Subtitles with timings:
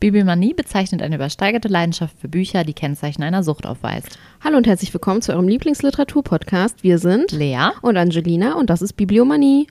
[0.00, 4.18] Bibliomanie bezeichnet eine übersteigerte Leidenschaft für Bücher, die Kennzeichen einer Sucht aufweist.
[4.42, 6.82] Hallo und herzlich willkommen zu eurem Lieblingsliteratur-Podcast.
[6.82, 9.66] Wir sind Lea und Angelina und das ist Bibliomanie.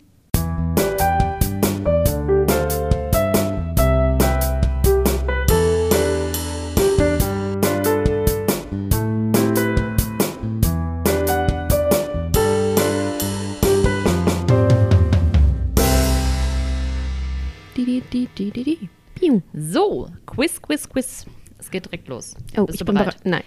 [19.54, 20.08] So,
[20.40, 21.26] Quiz, Quiz, Quiz.
[21.58, 22.34] Es geht direkt los.
[22.56, 23.22] Oh, Bist ich du bin bereit?
[23.26, 23.44] bereit.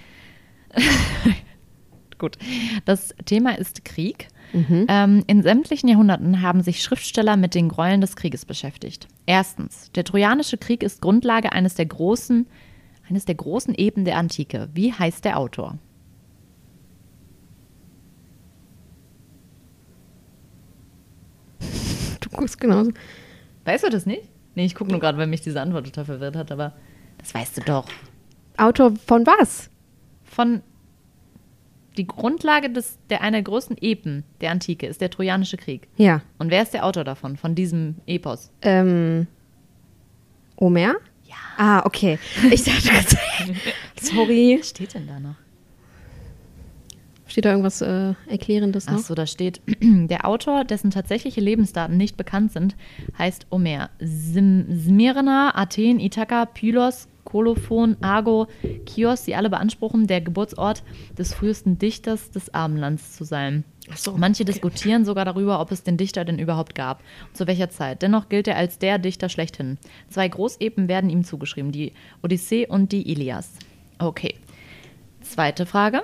[0.74, 0.84] Nein.
[2.18, 2.36] Gut.
[2.84, 4.28] Das Thema ist Krieg.
[4.52, 4.84] Mhm.
[4.90, 9.08] Ähm, in sämtlichen Jahrhunderten haben sich Schriftsteller mit den Gräueln des Krieges beschäftigt.
[9.24, 12.46] Erstens, der Trojanische Krieg ist Grundlage eines der großen,
[13.08, 14.68] eines der großen Epen der Antike.
[14.74, 15.78] Wie heißt der Autor?
[22.20, 22.92] Du guckst genauso.
[23.64, 24.31] Weißt du das nicht?
[24.54, 26.72] Nee, ich gucke nur gerade, weil mich diese Antwort total verwirrt hat, aber
[27.18, 27.86] das weißt du doch.
[28.56, 29.70] Autor von was?
[30.24, 30.62] Von
[31.96, 35.88] die Grundlage des, der einer der größten Epen der Antike ist der Trojanische Krieg.
[35.96, 36.22] Ja.
[36.38, 38.50] Und wer ist der Autor davon, von diesem Epos?
[38.62, 39.26] Ähm.
[40.56, 40.94] Omer?
[41.24, 41.36] Ja.
[41.56, 42.18] Ah, okay.
[42.50, 42.88] Ich dachte
[44.00, 44.56] sorry.
[44.60, 45.34] Was steht denn da noch?
[47.32, 48.98] Steht da irgendwas äh, Erklärendes noch?
[48.98, 52.76] Achso, da steht, der Autor, dessen tatsächliche Lebensdaten nicht bekannt sind,
[53.16, 53.88] heißt Omer.
[54.00, 58.48] Sim Smyrna, Athen, Ithaka, Pylos, Kolophon, Argo,
[58.86, 60.82] Chios, die alle beanspruchen, der Geburtsort
[61.16, 63.64] des frühesten Dichters des Abendlands zu sein.
[63.90, 67.46] Ach so, Manche diskutieren sogar darüber, ob es den Dichter denn überhaupt gab und zu
[67.46, 68.02] welcher Zeit.
[68.02, 69.78] Dennoch gilt er als der Dichter schlechthin.
[70.10, 73.52] Zwei Großepen werden ihm zugeschrieben, die Odyssee und die Ilias.
[73.98, 74.34] Okay.
[75.32, 76.02] Zweite Frage.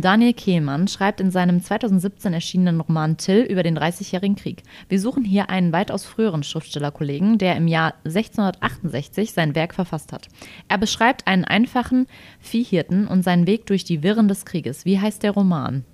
[0.00, 4.62] Daniel Kehlmann schreibt in seinem 2017 erschienenen Roman Till über den Dreißigjährigen Krieg.
[4.88, 10.28] Wir suchen hier einen weitaus früheren Schriftstellerkollegen, der im Jahr 1668 sein Werk verfasst hat.
[10.68, 12.06] Er beschreibt einen einfachen
[12.38, 14.84] Viehhirten und seinen Weg durch die Wirren des Krieges.
[14.84, 15.84] Wie heißt der Roman?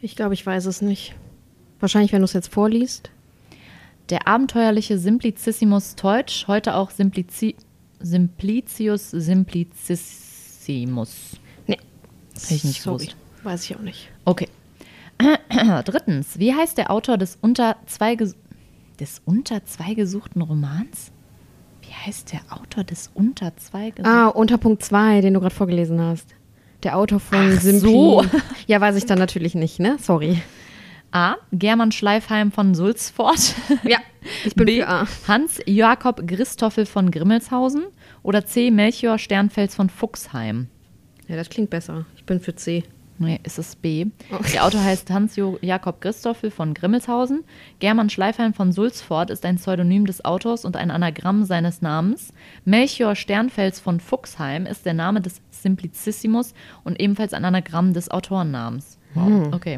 [0.00, 1.14] Ich glaube, ich weiß es nicht.
[1.78, 3.12] Wahrscheinlich, wenn du es jetzt vorliest.
[4.08, 7.54] Der abenteuerliche Simplicissimus Teutsch, heute auch Simplici
[8.00, 11.38] Simplicius Simplicissimus.
[12.44, 13.06] Hätte ich nicht Sorry.
[13.06, 13.16] gewusst.
[13.42, 14.08] Weiß ich auch nicht.
[14.24, 14.48] Okay.
[15.84, 18.34] Drittens, wie heißt der Autor des unter zwei, ges-
[18.98, 21.10] des unter zwei gesuchten Romans?
[21.82, 25.54] Wie heißt der Autor des unter zwei gesuchten Ah, unter Punkt 2, den du gerade
[25.54, 26.26] vorgelesen hast.
[26.82, 27.90] Der Autor von Ach Simpli.
[27.90, 28.24] so.
[28.66, 29.96] Ja, weiß ich dann natürlich nicht, ne?
[30.00, 30.40] Sorry.
[31.12, 31.34] A.
[31.52, 33.54] German Schleifheim von Sulzfort.
[33.82, 33.98] Ja,
[34.44, 34.80] ich bin B.
[34.80, 35.06] für A.
[35.28, 37.84] Hans Jakob Christoffel von Grimmelshausen.
[38.22, 38.70] Oder C.
[38.70, 40.68] Melchior Sternfels von Fuchsheim.
[41.30, 42.06] Ja, das klingt besser.
[42.16, 42.82] Ich bin für C.
[43.18, 44.06] Nee, ist es B.
[44.32, 44.52] Okay.
[44.54, 47.44] Der Autor heißt Hans-Jakob Christoffel von Grimmelshausen.
[47.78, 52.32] German Schleifheim von Sulzfort ist ein Pseudonym des Autors und ein Anagramm seines Namens.
[52.64, 56.52] Melchior Sternfels von Fuchsheim ist der Name des Simplicissimus
[56.82, 58.98] und ebenfalls ein Anagramm des Autorennamens.
[59.14, 59.52] Wow.
[59.52, 59.76] Okay.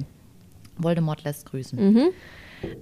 [0.79, 2.13] Voldemort lässt grüßen.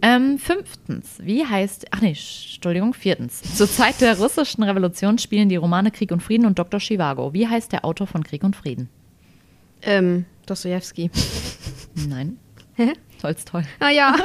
[0.03, 3.43] Ähm, fünftens, wie heißt, ach nee, Entschuldigung, viertens.
[3.57, 6.81] Zur Zeit der russischen Revolution spielen die Romane Krieg und Frieden und Dr.
[6.81, 7.33] Chivago.
[7.33, 8.89] Wie heißt der Autor von Krieg und Frieden?
[9.83, 11.11] Ähm, Dostojewski.
[12.09, 12.39] Nein.
[12.75, 12.93] Hä?
[13.21, 13.63] Tolstoi.
[13.79, 14.17] Ah ja,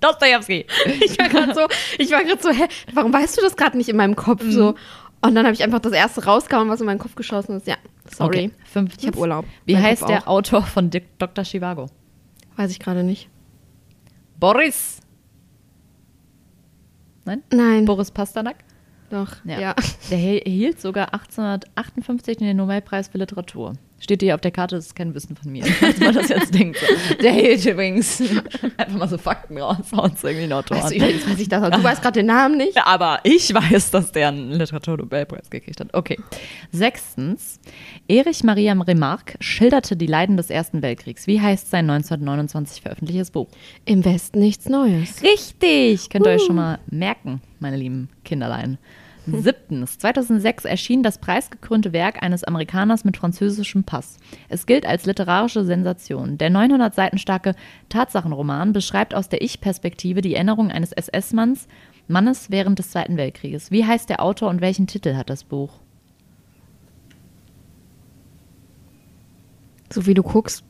[0.00, 0.66] Dostojewski.
[1.00, 1.60] ich war gerade so,
[1.98, 4.74] ich war gerade so, hä, warum weißt du das gerade nicht in meinem Kopf so?
[5.22, 7.66] Und dann habe ich einfach das erste rausgehauen, was in meinen Kopf geschossen ist.
[7.66, 7.76] Ja,
[8.14, 8.26] sorry.
[8.26, 8.50] Okay.
[8.64, 9.02] Fünftens.
[9.02, 9.46] Ich habe Urlaub.
[9.64, 10.28] Wie Mein heißt der.
[10.28, 11.44] Autor von Dr.
[11.44, 11.86] Chivago?
[12.56, 13.30] Weiß ich gerade nicht.
[14.44, 15.00] Boris.
[17.24, 17.42] Nein?
[17.50, 17.86] Nein.
[17.86, 18.56] Boris Pasternak?
[19.08, 19.58] Doch, Ja.
[19.58, 19.74] ja.
[20.10, 23.72] Der erhiel- erhielt sogar 1858 den Nobelpreis für Literatur.
[24.04, 25.64] Steht hier auf der Karte, das ist kein Wissen von mir.
[25.64, 26.78] Falls man das jetzt denkt.
[26.78, 27.14] So.
[27.22, 28.20] Der erhielt übrigens
[28.76, 30.76] einfach mal so Fakten raushauen zu irgendwie ein Autor.
[30.76, 31.70] Weißt du, übrigens weiß ich das.
[31.70, 32.76] Du weißt gerade den Namen nicht.
[32.84, 35.94] Aber ich weiß, dass der einen Literatur-Nobelpreis gekriegt hat.
[35.94, 36.18] Okay.
[36.70, 37.60] Sechstens.
[38.06, 41.26] Erich Maria Remarque schilderte die Leiden des Ersten Weltkriegs.
[41.26, 43.48] Wie heißt sein 1929 veröffentlichtes Buch?
[43.86, 45.22] Im Westen nichts Neues.
[45.22, 46.10] Richtig!
[46.10, 48.76] Könnt ihr euch schon mal merken, meine lieben Kinderlein.
[49.26, 49.98] Siebtens.
[49.98, 54.18] 2006 erschien das preisgekrönte Werk eines Amerikaners mit französischem Pass.
[54.48, 56.38] Es gilt als literarische Sensation.
[56.38, 57.54] Der 900 Seiten starke
[57.88, 61.68] Tatsachenroman beschreibt aus der Ich-Perspektive die Erinnerung eines SS-Manns
[62.06, 63.70] Mannes während des Zweiten Weltkrieges.
[63.70, 65.80] Wie heißt der Autor und welchen Titel hat das Buch?
[69.90, 70.64] So wie du guckst.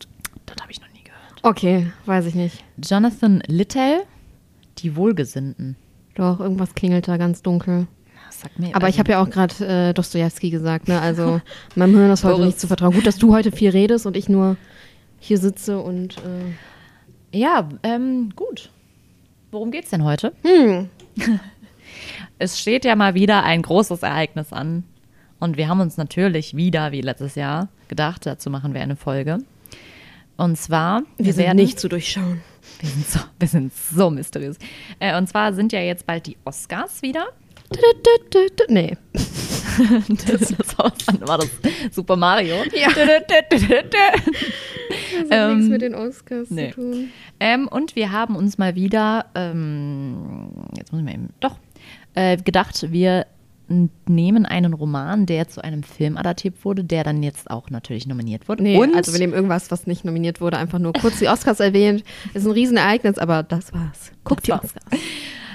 [0.47, 1.41] Das habe ich noch nie gehört.
[1.43, 2.63] Okay, weiß ich nicht.
[2.77, 4.03] Jonathan Littell,
[4.79, 5.77] Die Wohlgesinnten.
[6.15, 7.89] Doch, irgendwas klingelt da ganz dunkel.
[8.41, 11.01] Sagt mir Aber ich habe ja auch gerade äh, Dostojewski gesagt, ne?
[11.01, 11.41] Also
[11.75, 12.47] meinem Hirn ist heute Boris.
[12.47, 12.93] nicht zu vertrauen.
[12.95, 14.57] Gut, dass du heute viel redest und ich nur
[15.21, 18.71] hier sitze und äh, Ja, ähm, gut.
[19.51, 20.33] Worum geht's denn heute?
[20.43, 20.89] hm,
[22.39, 24.85] Es steht ja mal wieder ein großes Ereignis an.
[25.39, 29.39] Und wir haben uns natürlich wieder, wie letztes Jahr, gedacht, dazu machen wir eine Folge.
[30.37, 32.41] Und zwar, Wir sind werden, nicht zu durchschauen.
[32.81, 34.57] Wir sind so, wir sind so mysteriös.
[34.99, 37.27] Äh, und zwar sind ja jetzt bald die Oscars wieder.
[38.69, 38.97] Nee.
[40.29, 40.55] Das
[41.27, 41.51] war das
[41.91, 42.55] Super Mario.
[42.75, 42.89] Ja.
[42.93, 43.31] Das hat
[45.31, 46.71] Ähm, nichts mit den Oscars nee.
[46.71, 47.09] zu tun.
[47.41, 51.59] Ähm, und wir haben uns mal wieder, ähm, jetzt muss ich mal eben, doch,
[52.15, 53.27] äh, gedacht, wir
[54.07, 58.49] nehmen einen Roman, der zu einem Film adaptiert wurde, der dann jetzt auch natürlich nominiert
[58.49, 58.63] wurde.
[58.63, 61.61] Nee, und also wir nehmen irgendwas, was nicht nominiert wurde, einfach nur kurz die Oscars
[61.61, 62.05] erwähnt.
[62.35, 64.13] Ist ein Riesenereignis, aber das war's.
[64.23, 64.75] Guckt die Das war's.
[64.75, 65.01] Oscars.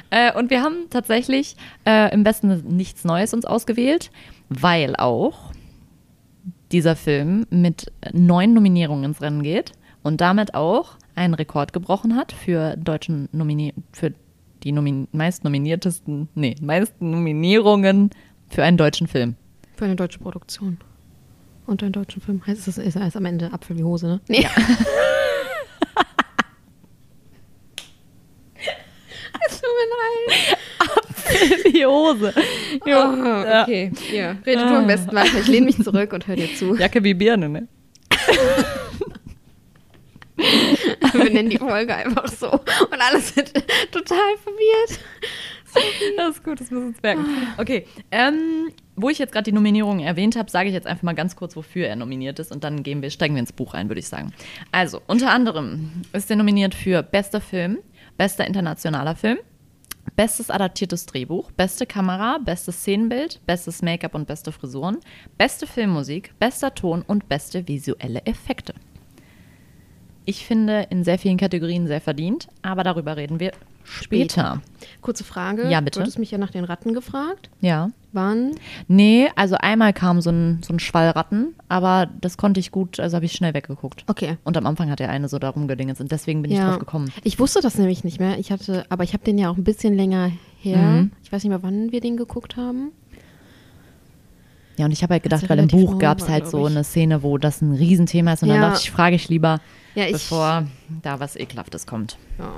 [0.09, 4.11] Äh, und wir haben tatsächlich äh, im besten nichts Neues uns ausgewählt,
[4.49, 5.51] weil auch
[6.71, 9.73] dieser Film mit neun Nominierungen ins Rennen geht
[10.03, 14.13] und damit auch einen Rekord gebrochen hat für deutschen Nomini für
[14.63, 18.09] die Nomin meist nominiertesten, nee, meisten Nominierungen
[18.49, 19.35] für einen deutschen Film.
[19.75, 20.77] Für eine deutsche Produktion.
[21.65, 22.45] Und einen deutschen Film.
[22.45, 24.21] Heißt es, ist, ist am Ende Apfel wie Hose, ne?
[24.27, 24.45] Nee.
[29.47, 29.87] Es tut mir
[31.45, 31.65] leid.
[31.79, 32.33] Die Hose.
[32.35, 33.63] Oh, Ja.
[33.63, 33.91] okay.
[34.11, 34.35] Ja.
[34.45, 35.39] Rede du am besten weiter.
[35.39, 36.75] Ich lehne mich zurück und höre dir zu.
[36.75, 37.67] Jacke wie Birne, ne?
[41.13, 42.51] Wir nennen die Folge einfach so.
[42.51, 42.63] Und
[42.99, 43.51] alle sind
[43.91, 44.99] total verwirrt.
[46.17, 47.25] Das ist gut, das müssen wir uns merken.
[47.57, 51.13] Okay, ähm, wo ich jetzt gerade die Nominierungen erwähnt habe, sage ich jetzt einfach mal
[51.13, 53.87] ganz kurz, wofür er nominiert ist und dann gehen wir, steigen wir ins Buch ein,
[53.87, 54.33] würde ich sagen.
[54.71, 57.77] Also, unter anderem ist er nominiert für bester Film,
[58.17, 59.37] bester internationaler Film,
[60.15, 64.97] bestes adaptiertes Drehbuch, beste Kamera, bestes Szenenbild, bestes Make-up und beste Frisuren,
[65.37, 68.73] beste Filmmusik, bester Ton und beste visuelle Effekte.
[70.25, 73.51] Ich finde in sehr vielen Kategorien sehr verdient, aber darüber reden wir
[73.89, 74.61] später.
[75.01, 75.69] Kurze Frage.
[75.69, 75.99] Ja, bitte.
[75.99, 77.49] Du hattest mich ja nach den Ratten gefragt.
[77.61, 77.89] Ja.
[78.11, 78.51] Wann?
[78.87, 82.99] Nee, also einmal kam so ein, so ein Schwall Ratten, aber das konnte ich gut,
[82.99, 84.03] also habe ich schnell weggeguckt.
[84.07, 84.37] Okay.
[84.43, 87.11] Und am Anfang hat der eine so darum gedingelt und deswegen bin ich drauf gekommen.
[87.23, 88.39] Ich wusste das nämlich nicht mehr.
[88.39, 90.77] Ich hatte, aber ich habe den ja auch ein bisschen länger her.
[90.77, 91.11] Mhm.
[91.23, 92.91] Ich weiß nicht mehr, wann wir den geguckt haben.
[94.77, 97.21] Ja, und ich habe halt gedacht, weil im Buch gab es halt so eine Szene,
[97.21, 98.69] wo das ein Riesenthema ist und dann Ja.
[98.69, 99.59] dachte ich, frage ich lieber,
[99.93, 100.13] Ja, ich.
[100.13, 100.65] bevor
[101.03, 102.17] da was Ekelhaftes kommt.
[102.39, 102.53] Ja.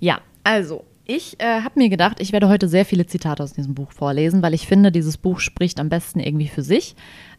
[0.00, 3.74] Ja, also, ich äh, habe mir gedacht, ich werde heute sehr viele Zitate aus diesem
[3.74, 6.94] Buch vorlesen, weil ich finde, dieses Buch spricht am besten irgendwie für sich.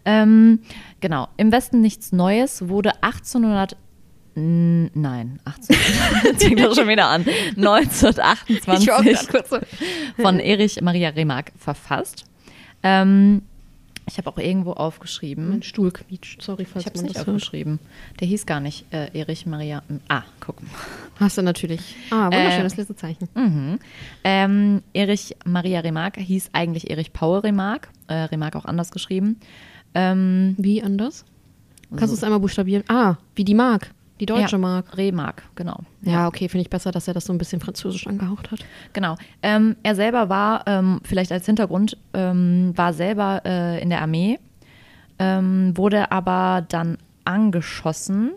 [0.05, 0.59] Ähm,
[1.01, 3.77] genau, im Westen nichts Neues wurde 1800
[4.35, 5.75] N- Nein, 18.
[6.23, 7.25] Jetzt fängt das schon wieder an.
[7.57, 9.57] 1928 Ich war auch grad kurz so.
[10.21, 12.25] von Erich Maria Remarque verfasst.
[12.83, 13.41] Ähm,
[14.09, 15.49] ich habe auch irgendwo aufgeschrieben.
[15.49, 16.41] Mein Stuhl quietscht.
[16.41, 17.35] Sorry, falls Ich man nicht das hört.
[17.35, 17.79] aufgeschrieben.
[18.19, 19.81] Der hieß gar nicht äh, Erich Maria.
[20.09, 20.69] Ah, guck mal.
[21.19, 21.95] Hast du natürlich.
[22.11, 23.29] Ah, wunderschönes Äh, Lesezeichen.
[23.35, 23.79] Mhm.
[24.23, 27.87] Ähm, Erich Maria Remarque hieß eigentlich Erich Paul Remarque.
[28.07, 29.39] Äh, Remarque auch anders geschrieben.
[29.93, 31.25] Ähm, Wie anders?
[31.89, 32.83] Kannst du so- es einmal buchstabieren?
[32.87, 33.91] Ah, wie die Mark.
[34.19, 34.97] Die deutsche ja, Mark.
[34.97, 35.79] Remarque, genau.
[36.01, 38.59] Ja, okay, finde ich besser, dass er das so ein bisschen französisch angehaucht hat.
[38.93, 39.15] Genau.
[39.41, 44.39] Ähm, er selber war, ähm, vielleicht als Hintergrund, ähm, war selber äh, in der Armee,
[45.19, 48.31] ähm, wurde aber dann angeschossen.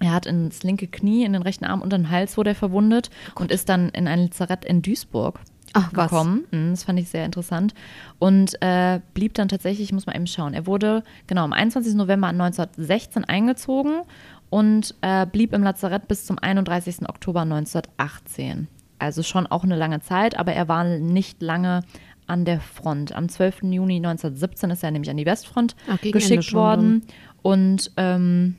[0.00, 3.10] Er hat ins linke Knie, in den rechten Arm und den Hals wurde er verwundet
[3.34, 5.40] und ist dann in ein Lazarett in Duisburg
[5.72, 6.10] Ach, was?
[6.10, 6.46] gekommen.
[6.50, 7.74] Mhm, Das fand ich sehr interessant.
[8.18, 11.94] Und äh, blieb dann tatsächlich, ich muss mal eben schauen, er wurde genau am 21.
[11.94, 14.02] November 1916 eingezogen
[14.50, 17.08] und äh, blieb im Lazarett bis zum 31.
[17.08, 18.68] Oktober 1918.
[18.98, 21.82] Also schon auch eine lange Zeit, aber er war nicht lange
[22.26, 23.14] an der Front.
[23.14, 23.62] Am 12.
[23.62, 27.02] Juni 1917 ist er nämlich an die Westfront Ach, geschickt schon worden.
[27.42, 28.56] Und ähm,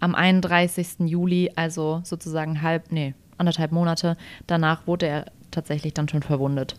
[0.00, 1.06] am 31.
[1.06, 4.16] Juli, also sozusagen halb, nee, anderthalb Monate
[4.46, 6.74] danach, wurde er tatsächlich dann schon verwundet.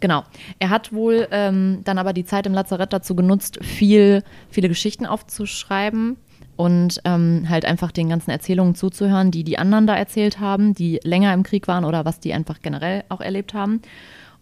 [0.00, 0.24] Genau.
[0.58, 5.06] Er hat wohl ähm, dann aber die Zeit im Lazarett dazu genutzt, viel, viele Geschichten
[5.06, 6.16] aufzuschreiben
[6.62, 11.00] und ähm, halt einfach den ganzen Erzählungen zuzuhören, die die anderen da erzählt haben, die
[11.02, 13.82] länger im Krieg waren oder was die einfach generell auch erlebt haben.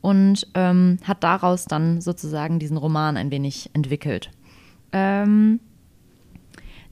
[0.02, 4.30] Und ähm, hat daraus dann sozusagen diesen Roman ein wenig entwickelt.
[4.92, 5.60] Ähm,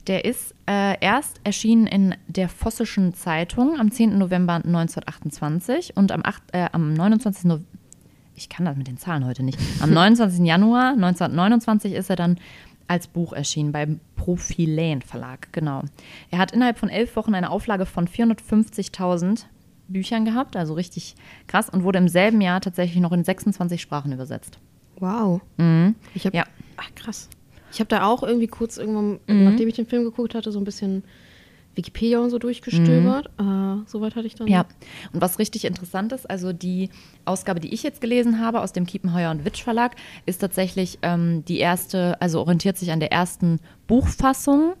[0.07, 4.17] der ist äh, erst erschienen in der Vossischen Zeitung am 10.
[4.17, 7.43] November 1928 und am, 8, äh, am 29.
[7.45, 7.67] November,
[8.33, 10.43] ich kann das mit den Zahlen heute nicht, am 29.
[10.43, 12.39] Januar 1929 ist er dann
[12.89, 15.83] als Buch erschienen beim Profilän Verlag, genau.
[16.31, 19.45] Er hat innerhalb von elf Wochen eine Auflage von 450.000
[19.87, 21.15] Büchern gehabt, also richtig
[21.47, 24.59] krass und wurde im selben Jahr tatsächlich noch in 26 Sprachen übersetzt.
[24.99, 25.41] Wow.
[25.57, 25.95] Mhm.
[26.13, 26.43] Ich habe, Ja.
[26.77, 27.29] ach krass.
[27.71, 29.45] Ich habe da auch irgendwie kurz irgendwann, Mhm.
[29.45, 31.03] nachdem ich den Film geguckt hatte, so ein bisschen
[31.75, 33.27] Wikipedia und so durchgestöbert.
[33.39, 34.47] Äh, Soweit hatte ich dann.
[34.47, 34.65] Ja,
[35.13, 36.89] und was richtig interessant ist, also die
[37.25, 39.95] Ausgabe, die ich jetzt gelesen habe aus dem Kiepenheuer und Witsch Verlag,
[40.25, 44.73] ist tatsächlich ähm, die erste, also orientiert sich an der ersten Buchfassung.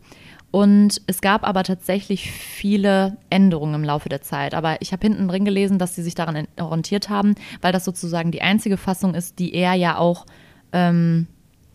[0.51, 4.55] Und es gab aber tatsächlich viele Änderungen im Laufe der Zeit.
[4.55, 8.31] Aber ich habe hinten drin gelesen, dass sie sich daran orientiert haben, weil das sozusagen
[8.31, 10.25] die einzige Fassung ist, die er ja auch,
[10.73, 11.27] ähm,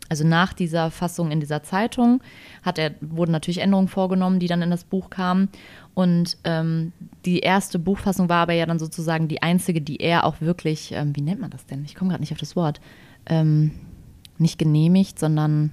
[0.09, 2.23] also nach dieser Fassung in dieser Zeitung,
[2.63, 5.49] hat er, wurden natürlich Änderungen vorgenommen, die dann in das Buch kamen.
[5.95, 6.93] Und ähm,
[7.25, 11.15] die erste Buchfassung war aber ja dann sozusagen die einzige, die er auch wirklich, ähm,
[11.17, 11.85] wie nennt man das denn?
[11.85, 12.81] Ich komme gerade nicht auf das Wort.
[13.27, 13.73] Ähm,
[14.39, 15.73] nicht genehmigt, sondern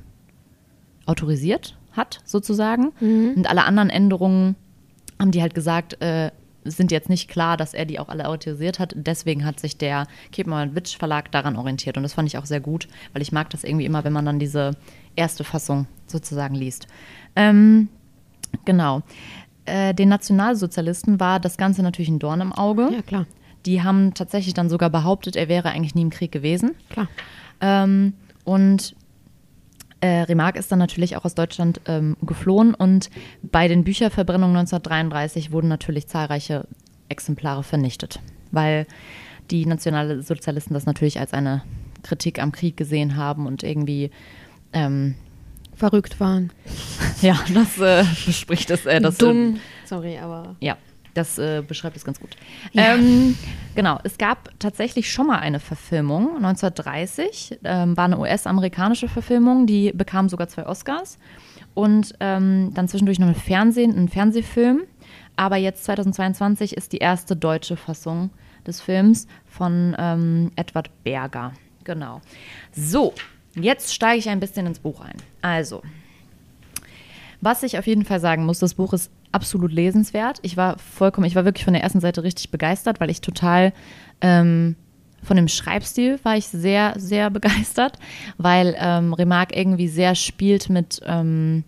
[1.06, 2.92] autorisiert hat, sozusagen.
[3.00, 3.34] Mhm.
[3.36, 4.56] Und alle anderen Änderungen
[5.20, 6.32] haben die halt gesagt, äh,
[6.64, 8.94] sind jetzt nicht klar, dass er die auch alle autorisiert hat.
[8.96, 11.98] Deswegen hat sich der Kiepenheuer Witsch Verlag daran orientiert.
[11.98, 14.26] Und das fand ich auch sehr gut, weil ich mag das irgendwie immer, wenn man
[14.26, 14.72] dann diese
[15.16, 16.88] erste Fassung sozusagen liest.
[17.36, 17.90] Ähm,
[18.66, 19.02] genau.
[19.66, 22.90] Äh, den Nationalsozialisten war das Ganze natürlich ein Dorn im Auge.
[22.92, 23.26] Ja, klar.
[23.66, 26.72] Die haben tatsächlich dann sogar behauptet, er wäre eigentlich nie im Krieg gewesen.
[26.90, 27.08] Klar.
[27.60, 28.14] Ähm,
[28.44, 28.96] und
[30.02, 33.10] äh, Remarque ist dann natürlich auch aus Deutschland ähm, geflohen und
[33.44, 36.68] bei den Bücherverbrennungen 1933 wurden natürlich zahlreiche
[37.10, 38.20] Exemplare vernichtet,
[38.52, 38.88] weil
[39.52, 41.64] die Nationalsozialisten das natürlich als eine
[42.04, 44.12] Kritik am Krieg gesehen haben und irgendwie
[44.74, 45.16] ähm,
[45.76, 46.52] Verrückt waren.
[47.22, 48.86] ja, das äh, bespricht es.
[48.86, 49.60] Äh, das, Dumm.
[49.86, 50.56] Sorry, aber.
[50.60, 50.78] ja,
[51.14, 52.36] das äh, beschreibt es ganz gut.
[52.74, 52.96] Ja.
[52.96, 53.38] Ähm,
[53.76, 56.36] genau, es gab tatsächlich schon mal eine Verfilmung.
[56.38, 61.18] 1930 ähm, war eine US-amerikanische Verfilmung, die bekam sogar zwei Oscars.
[61.74, 64.82] Und ähm, dann zwischendurch noch ein Fernsehen, ein Fernsehfilm.
[65.36, 68.30] Aber jetzt 2022 ist die erste deutsche Fassung
[68.68, 71.54] des Films von ähm, Edward Berger.
[71.84, 72.22] Genau.
[72.72, 73.14] So,
[73.56, 75.16] jetzt steige ich ein bisschen ins Buch ein.
[75.42, 75.82] Also,
[77.42, 80.40] was ich auf jeden Fall sagen muss, das Buch ist absolut lesenswert.
[80.44, 83.74] Ich war vollkommen, ich war wirklich von der ersten Seite richtig begeistert, weil ich total
[84.22, 84.76] ähm,
[85.24, 87.98] von dem Schreibstil war ich sehr, sehr begeistert,
[88.38, 91.64] weil ähm, Remarque irgendwie sehr spielt mit ähm,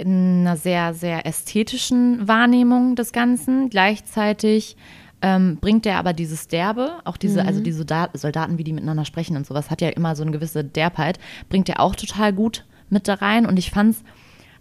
[0.00, 3.70] einer sehr, sehr ästhetischen Wahrnehmung des Ganzen.
[3.70, 4.76] Gleichzeitig
[5.22, 9.04] ähm, bringt er aber dieses Derbe, auch diese, also die Soldat Soldaten, wie die miteinander
[9.04, 12.64] sprechen und sowas, hat ja immer so eine gewisse Derbheit, bringt er auch total gut
[12.90, 13.46] mit da rein.
[13.46, 14.02] Und ich fand es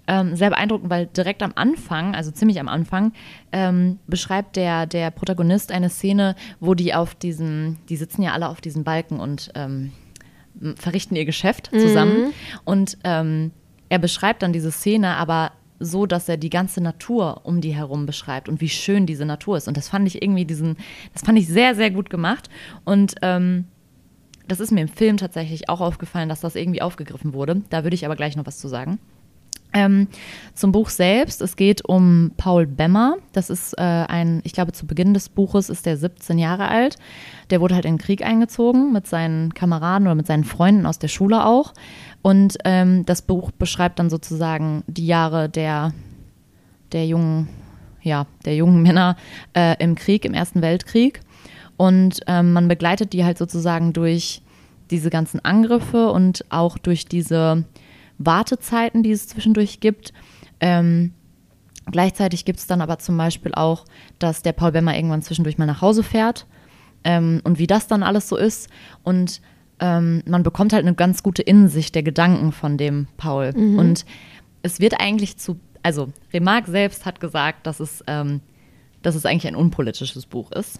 [0.08, 3.14] ähm, sehr beeindruckend, weil direkt am Anfang, also ziemlich am Anfang,
[3.52, 8.50] ähm, beschreibt der, der Protagonist eine Szene, wo die auf diesem, die sitzen ja alle
[8.50, 9.92] auf diesen Balken und ähm,
[10.76, 12.34] verrichten ihr Geschäft zusammen.
[12.66, 13.52] Und ähm,
[13.90, 18.06] er beschreibt dann diese Szene, aber so, dass er die ganze Natur um die herum
[18.06, 19.68] beschreibt und wie schön diese Natur ist.
[19.68, 20.78] Und das fand ich irgendwie diesen,
[21.14, 22.50] das fand ich sehr, sehr gut gemacht.
[22.86, 23.66] Und ähm,
[24.48, 27.62] das ist mir im Film tatsächlich auch aufgefallen, dass das irgendwie aufgegriffen wurde.
[27.70, 29.00] Da würde ich aber gleich noch was zu sagen.
[29.74, 30.08] Ähm,
[30.54, 31.42] zum Buch selbst.
[31.42, 33.16] Es geht um Paul Bemmer.
[33.32, 36.98] Das ist äh, ein, ich glaube, zu Beginn des Buches ist der 17 Jahre alt.
[37.50, 41.00] Der wurde halt in den Krieg eingezogen mit seinen Kameraden oder mit seinen Freunden aus
[41.00, 41.74] der Schule auch.
[42.22, 45.94] Und ähm, das Buch beschreibt dann sozusagen die Jahre der,
[46.92, 47.48] der jungen,
[48.02, 49.16] ja, der jungen Männer
[49.54, 51.22] äh, im Krieg, im Ersten Weltkrieg.
[51.78, 54.42] Und ähm, man begleitet die halt sozusagen durch
[54.92, 57.64] diese ganzen Angriffe und auch durch diese
[58.26, 60.14] Wartezeiten, die es zwischendurch gibt.
[60.60, 61.14] Ähm,
[61.92, 63.86] gleichzeitig gibt es dann aber zum Beispiel auch,
[64.20, 66.46] dass der Paul Bemmer irgendwann zwischendurch mal nach Hause fährt
[67.04, 68.70] ähm, und wie das dann alles so ist.
[69.04, 69.42] Und
[69.80, 73.52] ähm, man bekommt halt eine ganz gute Innensicht der Gedanken von dem Paul.
[73.78, 74.06] Und
[74.62, 78.42] es wird eigentlich zu, also Remarque selbst hat gesagt, dass es, ähm,
[79.02, 80.80] dass es eigentlich ein unpolitisches Buch ist.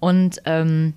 [0.00, 0.92] Und ähm,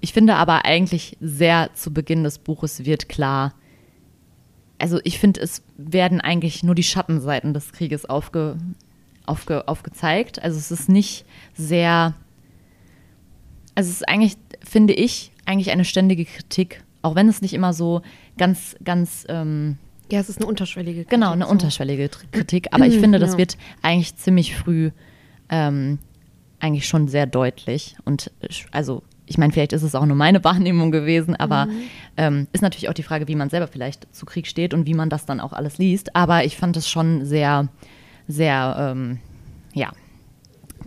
[0.00, 3.54] ich finde aber eigentlich sehr zu Beginn des Buches wird klar,
[4.80, 8.56] also ich finde, es werden eigentlich nur die Schattenseiten des Krieges aufge,
[9.26, 10.42] aufge, aufgezeigt.
[10.42, 12.14] Also es ist nicht sehr,
[13.74, 17.72] also es ist eigentlich, finde ich, eigentlich eine ständige Kritik, auch wenn es nicht immer
[17.72, 18.02] so
[18.38, 19.78] ganz, ganz, ähm,
[20.10, 21.50] Ja, es ist eine unterschwellige Kritik, genau, eine so.
[21.50, 22.68] unterschwellige Kritik.
[22.72, 23.38] Aber ich finde, das Ja.
[23.38, 24.90] wird eigentlich ziemlich früh
[25.48, 25.98] ähm,
[26.60, 27.96] eigentlich schon sehr deutlich.
[28.04, 31.68] Und äh, also, ich meine, vielleicht ist es auch nur meine Wahrnehmung gewesen, aber
[32.16, 34.94] ähm, ist natürlich auch die Frage, wie man selber vielleicht zu Krieg steht und wie
[34.94, 36.16] man das dann auch alles liest.
[36.16, 37.68] Aber ich fand es schon sehr,
[38.26, 39.18] sehr, ähm,
[39.72, 39.92] ja,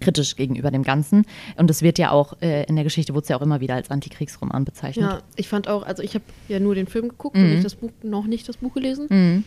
[0.02, 1.26] kritisch gegenüber dem Ganzen.
[1.56, 3.76] Und es wird ja auch, äh, in der Geschichte wurde es ja auch immer wieder
[3.76, 5.10] als Antikriegsroman bezeichnet.
[5.10, 7.76] Ja, ich fand auch, also ich habe ja nur den Film geguckt und nicht das
[7.76, 9.46] Buch, noch nicht das Buch gelesen.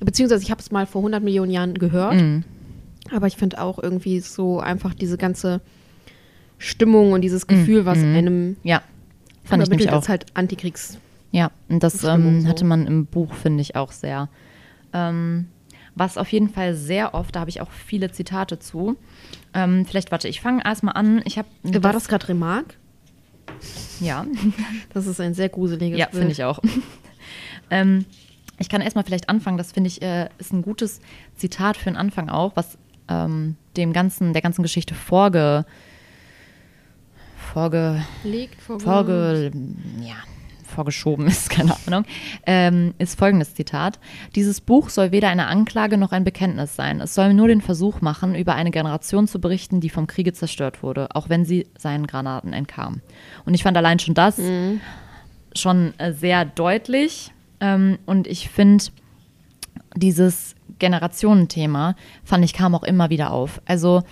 [0.00, 2.22] Beziehungsweise ich habe es mal vor 100 Millionen Jahren gehört.
[3.10, 5.62] Aber ich finde auch irgendwie so einfach diese ganze
[6.58, 8.82] Stimmung und dieses Gefühl, was einem Ja,
[9.44, 10.08] fand ich nämlich auch.
[10.08, 10.98] halt Antikriegs.
[11.30, 14.28] Ja, und das Stimmung ähm, hatte man im Buch, finde ich, auch sehr.
[14.92, 15.48] Ähm,
[15.96, 18.96] was auf jeden Fall sehr oft, da habe ich auch viele Zitate zu.
[19.52, 21.22] Ähm, vielleicht, warte, ich fange erstmal an.
[21.24, 22.76] Ich hab, War das gerade Remark?
[24.00, 24.26] Ja.
[24.92, 26.60] Das ist ein sehr gruseliges Ja, finde ich auch.
[27.70, 28.04] ähm,
[28.58, 31.00] ich kann erstmal vielleicht anfangen, das finde ich äh, ist ein gutes
[31.36, 35.66] Zitat für den Anfang auch, was ähm, dem ganzen, der ganzen Geschichte vorge,
[37.54, 39.52] vorge, Liegt vorge,
[40.00, 40.16] ja,
[40.66, 42.04] vorgeschoben ist, keine Ahnung,
[42.46, 44.00] ähm, ist folgendes Zitat.
[44.34, 47.00] Dieses Buch soll weder eine Anklage noch ein Bekenntnis sein.
[47.00, 50.82] Es soll nur den Versuch machen, über eine Generation zu berichten, die vom Kriege zerstört
[50.82, 53.00] wurde, auch wenn sie seinen Granaten entkam.
[53.46, 54.40] Und ich fand allein schon das
[55.56, 57.30] schon äh, sehr deutlich.
[57.60, 58.84] Ähm, und ich finde,
[59.94, 61.94] dieses Generationenthema,
[62.24, 63.60] fand ich, kam auch immer wieder auf.
[63.64, 64.02] Also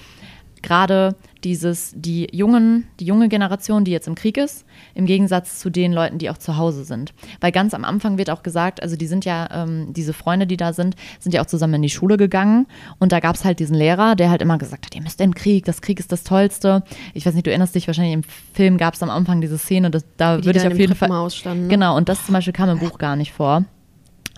[0.63, 4.65] gerade dieses, die jungen, die junge Generation, die jetzt im Krieg ist,
[4.95, 7.13] im Gegensatz zu den Leuten, die auch zu Hause sind.
[7.41, 10.57] Weil ganz am Anfang wird auch gesagt, also die sind ja, ähm, diese Freunde, die
[10.57, 12.67] da sind, sind ja auch zusammen in die Schule gegangen.
[12.99, 15.31] Und da gab es halt diesen Lehrer, der halt immer gesagt hat, ihr müsst in
[15.31, 16.85] den Krieg, das Krieg ist das Tollste.
[17.15, 18.23] Ich weiß nicht, du erinnerst dich, wahrscheinlich im
[18.55, 21.31] Film gab es am Anfang diese Szene, das, da würde ich auf jeden Fall.
[21.31, 21.69] Standen, ne?
[21.69, 23.65] Genau, und das zum Beispiel kam im Buch gar nicht vor.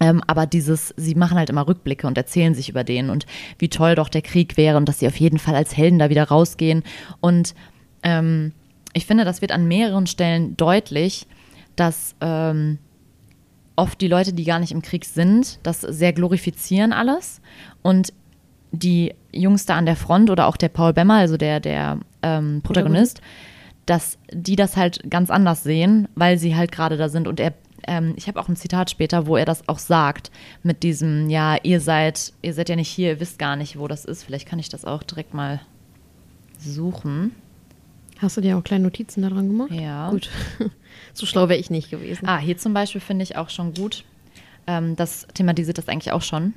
[0.01, 3.27] Ähm, aber dieses, sie machen halt immer Rückblicke und erzählen sich über den und
[3.59, 6.11] wie toll doch der Krieg wäre und dass sie auf jeden Fall als Helden da
[6.11, 6.83] wieder rausgehen.
[7.21, 7.55] Und
[8.03, 8.53] ähm,
[8.93, 11.27] ich finde, das wird an mehreren Stellen deutlich,
[11.77, 12.79] dass ähm,
[13.77, 17.41] oft die Leute, die gar nicht im Krieg sind, das sehr glorifizieren alles.
[17.83, 18.13] Und
[18.73, 22.61] die Jungs da an der Front oder auch der Paul Bemmer, also der, der ähm,
[22.63, 23.21] Protagonist,
[23.87, 27.29] dass die das halt ganz anders sehen, weil sie halt gerade da sind.
[27.29, 27.53] Und er,
[27.87, 30.31] ähm, ich habe auch ein Zitat später, wo er das auch sagt,
[30.63, 33.89] mit diesem, ja, ihr seid, ihr seid ja nicht hier, ihr wisst gar nicht, wo
[33.89, 34.23] das ist.
[34.23, 35.61] Vielleicht kann ich das auch direkt mal
[36.59, 37.33] suchen.
[38.19, 39.73] Hast du dir auch kleine Notizen daran gemacht?
[39.73, 40.11] Ja.
[40.11, 40.31] Gut.
[41.13, 42.27] so schlau wäre ich nicht gewesen.
[42.27, 44.05] Ah, hier zum Beispiel finde ich auch schon gut.
[44.67, 46.55] Ähm, das thematisiert das eigentlich auch schon.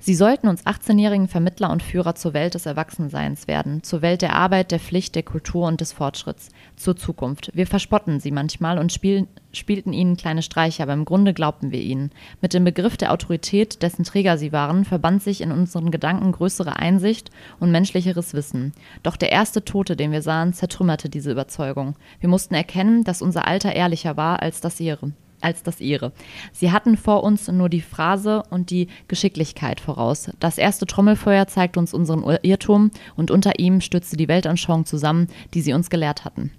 [0.00, 4.36] Sie sollten uns 18-jährigen Vermittler und Führer zur Welt des Erwachsenseins werden, zur Welt der
[4.36, 7.50] Arbeit, der Pflicht, der Kultur und des Fortschritts, zur Zukunft.
[7.54, 11.80] Wir verspotten sie manchmal und spielen, spielten ihnen kleine Streiche, aber im Grunde glaubten wir
[11.80, 12.12] ihnen.
[12.40, 16.76] Mit dem Begriff der Autorität, dessen Träger sie waren, verband sich in unseren Gedanken größere
[16.76, 18.72] Einsicht und menschlicheres Wissen.
[19.02, 21.96] Doch der erste Tote, den wir sahen, zertrümmerte diese Überzeugung.
[22.20, 26.12] Wir mussten erkennen, dass unser Alter ehrlicher war als das ihre als das ihre.
[26.52, 30.30] Sie hatten vor uns nur die Phrase und die Geschicklichkeit voraus.
[30.40, 35.60] Das erste Trommelfeuer zeigt uns unseren Irrtum und unter ihm stürzte die Weltanschauung zusammen, die
[35.60, 36.50] sie uns gelehrt hatten.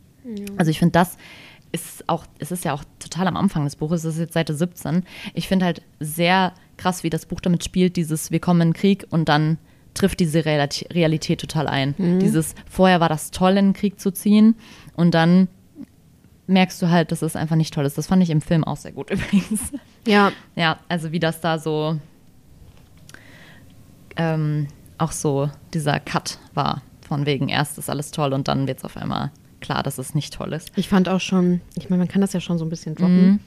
[0.57, 1.17] Also ich finde, das
[1.71, 4.55] ist auch, es ist ja auch total am Anfang des Buches, es ist jetzt Seite
[4.55, 5.03] 17.
[5.33, 8.73] Ich finde halt sehr krass, wie das Buch damit spielt, dieses Wir kommen in den
[8.73, 9.57] Krieg und dann
[9.93, 11.93] trifft diese Realität, total ein.
[12.19, 14.55] Dieses vorher war das toll, in den Krieg zu ziehen
[14.95, 15.47] und dann
[16.49, 17.97] merkst du halt, dass es einfach nicht toll ist.
[17.97, 19.71] Das fand ich im Film auch sehr gut übrigens.
[20.05, 21.99] Ja, Ja, also wie das da so
[24.17, 26.81] ähm, auch so dieser Cut war.
[27.07, 29.31] Von wegen erst ist alles toll und dann wird es auf einmal
[29.61, 30.71] klar, dass es nicht toll ist.
[30.75, 33.39] ich fand auch schon, ich meine, man kann das ja schon so ein bisschen droppen.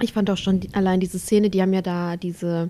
[0.00, 2.68] Ich fand auch schon die, allein diese Szene, die haben ja da diese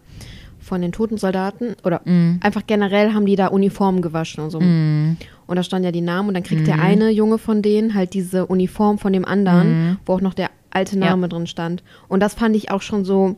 [0.66, 2.02] von den toten Soldaten oder
[2.40, 4.58] einfach generell haben die da Uniformen gewaschen und so.
[4.58, 5.16] Und
[5.56, 8.46] da standen ja die Namen und dann kriegt der eine Junge von denen halt diese
[8.46, 11.06] Uniform von dem anderen, wo auch noch der alte Ja.
[11.06, 11.82] Name drin stand.
[12.08, 13.36] Und das fand ich auch schon so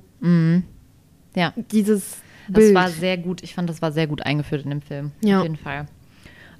[1.34, 2.16] Ja, dieses
[2.48, 2.74] das Bild.
[2.74, 3.42] war sehr gut.
[3.42, 5.12] Ich fand, das war sehr gut eingeführt in dem Film.
[5.20, 5.38] Ja.
[5.38, 5.86] Auf jeden Fall.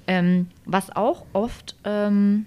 [0.07, 2.45] Ähm, was auch oft, ähm,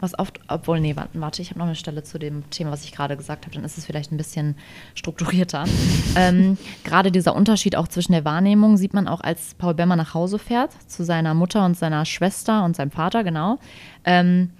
[0.00, 2.92] was oft, obwohl, nee, warte, ich habe noch eine Stelle zu dem Thema, was ich
[2.92, 4.56] gerade gesagt habe, dann ist es vielleicht ein bisschen
[4.94, 5.64] strukturierter.
[6.16, 10.14] ähm, gerade dieser Unterschied auch zwischen der Wahrnehmung sieht man auch, als Paul Bemmer nach
[10.14, 13.58] Hause fährt, zu seiner Mutter und seiner Schwester und seinem Vater, genau.
[14.04, 14.50] Ähm,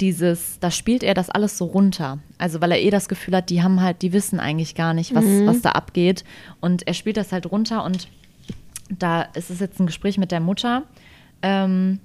[0.00, 2.18] dieses, da spielt er das alles so runter.
[2.38, 5.14] Also weil er eh das Gefühl hat, die haben halt, die wissen eigentlich gar nicht,
[5.14, 6.24] was, was da abgeht.
[6.60, 8.08] Und er spielt das halt runter und
[8.90, 10.82] da ist es jetzt ein Gespräch mit der Mutter.
[11.42, 11.98] Ähm,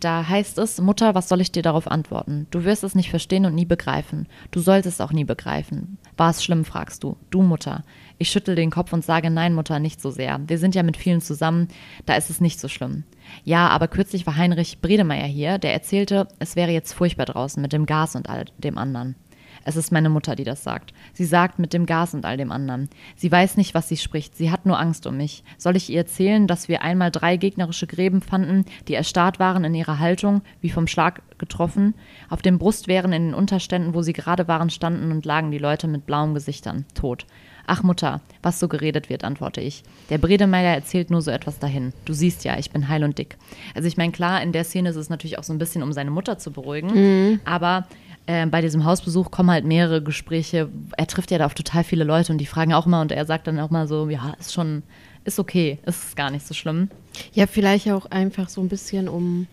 [0.00, 2.46] da heißt es, Mutter, was soll ich dir darauf antworten?
[2.50, 4.26] Du wirst es nicht verstehen und nie begreifen.
[4.50, 5.98] Du solltest auch nie begreifen.
[6.16, 7.16] War es schlimm, fragst du.
[7.30, 7.84] Du, Mutter.
[8.18, 10.40] Ich schüttel den Kopf und sage, nein, Mutter, nicht so sehr.
[10.46, 11.68] Wir sind ja mit vielen zusammen,
[12.06, 13.04] da ist es nicht so schlimm.
[13.42, 17.72] Ja, aber kürzlich war Heinrich Bredemeier hier, der erzählte, es wäre jetzt furchtbar draußen mit
[17.72, 19.16] dem Gas und all dem anderen.
[19.64, 20.92] Es ist meine Mutter, die das sagt.
[21.12, 22.88] Sie sagt mit dem Gas und all dem anderen.
[23.16, 24.36] Sie weiß nicht, was sie spricht.
[24.36, 25.42] Sie hat nur Angst um mich.
[25.58, 29.74] Soll ich ihr erzählen, dass wir einmal drei gegnerische Gräben fanden, die erstarrt waren in
[29.74, 31.94] ihrer Haltung, wie vom Schlag getroffen?
[32.28, 35.88] Auf dem Brustwehren in den Unterständen, wo sie gerade waren, standen und lagen die Leute
[35.88, 37.26] mit blauen Gesichtern, tot.
[37.66, 39.84] Ach Mutter, was so geredet wird, antworte ich.
[40.10, 41.94] Der Bredemeier erzählt nur so etwas dahin.
[42.04, 43.38] Du siehst ja, ich bin heil und dick.
[43.74, 45.92] Also ich meine, klar, in der Szene ist es natürlich auch so ein bisschen, um
[45.92, 47.86] seine Mutter zu beruhigen, aber
[48.26, 50.68] äh, bei diesem Hausbesuch kommen halt mehrere Gespräche.
[50.96, 53.24] Er trifft ja da auf total viele Leute und die fragen auch immer und er
[53.26, 54.82] sagt dann auch mal so, ja, ist schon,
[55.24, 56.88] ist okay, ist gar nicht so schlimm.
[57.32, 59.46] Ja, vielleicht auch einfach so ein bisschen um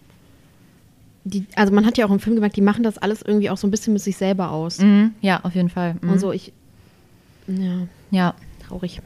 [1.24, 3.58] die, also man hat ja auch im Film gemerkt, die machen das alles irgendwie auch
[3.58, 4.80] so ein bisschen mit sich selber aus.
[4.80, 5.96] Mhm, ja, auf jeden Fall.
[6.02, 6.10] Mhm.
[6.10, 6.52] Und so, ich,
[7.48, 8.34] ja, ja,
[8.68, 9.02] traurig.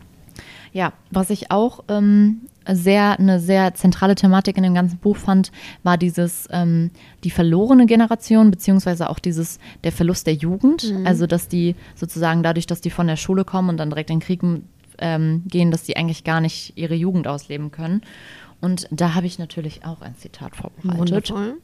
[0.71, 5.51] Ja, was ich auch ähm, sehr eine sehr zentrale Thematik in dem ganzen Buch fand,
[5.83, 6.91] war dieses ähm,
[7.23, 10.91] die verlorene Generation beziehungsweise auch dieses der Verlust der Jugend.
[10.91, 11.05] Mhm.
[11.05, 14.19] Also dass die sozusagen dadurch, dass die von der Schule kommen und dann direkt in
[14.19, 14.41] den Krieg
[14.97, 18.01] ähm, gehen, dass die eigentlich gar nicht ihre Jugend ausleben können.
[18.61, 20.99] Und da habe ich natürlich auch ein Zitat vorbereitet.
[20.99, 21.57] Wundervoll.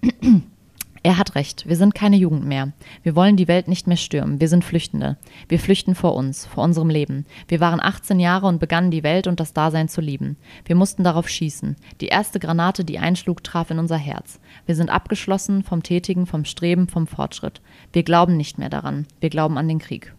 [1.04, 2.74] Er hat recht, wir sind keine Jugend mehr.
[3.02, 5.18] Wir wollen die Welt nicht mehr stürmen, wir sind Flüchtende.
[5.48, 7.26] Wir flüchten vor uns, vor unserem Leben.
[7.48, 10.38] Wir waren 18 Jahre und begannen die Welt und das Dasein zu lieben.
[10.66, 11.76] Wir mussten darauf schießen.
[12.02, 14.40] Die erste Granate, die einschlug, traf in unser Herz.
[14.68, 17.62] Wir sind abgeschlossen vom Tätigen, vom Streben, vom Fortschritt.
[17.94, 19.08] Wir glauben nicht mehr daran.
[19.20, 20.14] Wir glauben an den Krieg.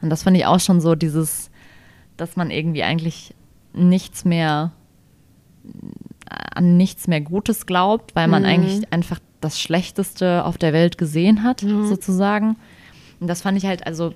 [0.00, 1.50] Und das fand ich auch schon so dieses,
[2.16, 3.34] dass man irgendwie eigentlich
[3.74, 4.72] nichts mehr
[6.54, 8.48] an nichts mehr Gutes glaubt, weil man mhm.
[8.48, 11.88] eigentlich einfach das Schlechteste auf der Welt gesehen hat, mhm.
[11.88, 12.56] sozusagen.
[13.20, 14.14] Und das fand ich halt, also.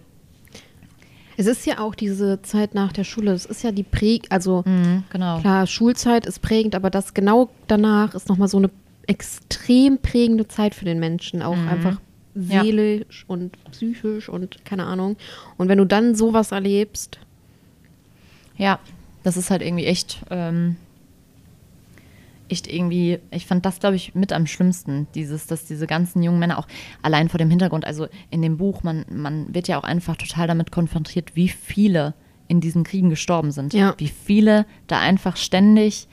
[1.36, 4.62] Es ist ja auch diese Zeit nach der Schule, es ist ja die Präg, also
[4.64, 5.40] mhm, genau.
[5.40, 8.70] klar, Schulzeit ist prägend, aber das genau danach ist nochmal so eine
[9.08, 11.68] extrem prägende Zeit für den Menschen, auch mhm.
[11.68, 12.00] einfach
[12.36, 13.34] seelisch ja.
[13.34, 15.16] und psychisch und keine Ahnung.
[15.56, 17.18] Und wenn du dann sowas erlebst.
[18.56, 18.78] Ja,
[19.24, 20.20] das ist halt irgendwie echt.
[20.30, 20.76] Ähm
[22.54, 26.38] echt irgendwie, ich fand das, glaube ich, mit am schlimmsten, dieses, dass diese ganzen jungen
[26.38, 26.68] Männer auch
[27.02, 30.46] allein vor dem Hintergrund, also in dem Buch, man, man wird ja auch einfach total
[30.46, 32.14] damit konfrontiert, wie viele
[32.46, 33.74] in diesen Kriegen gestorben sind.
[33.74, 33.94] Ja.
[33.98, 36.06] Wie viele da einfach ständig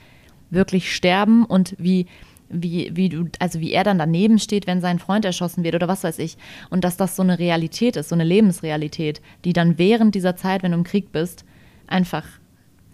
[0.50, 2.06] wirklich sterben und wie,
[2.48, 5.86] wie, wie du, also wie er dann daneben steht, wenn sein Freund erschossen wird oder
[5.88, 6.36] was weiß ich.
[6.70, 10.64] Und dass das so eine Realität ist, so eine Lebensrealität, die dann während dieser Zeit,
[10.64, 11.44] wenn du im Krieg bist,
[11.86, 12.26] einfach,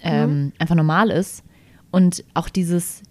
[0.02, 0.52] ähm, mhm.
[0.58, 1.44] einfach normal ist.
[1.90, 3.02] Und auch dieses,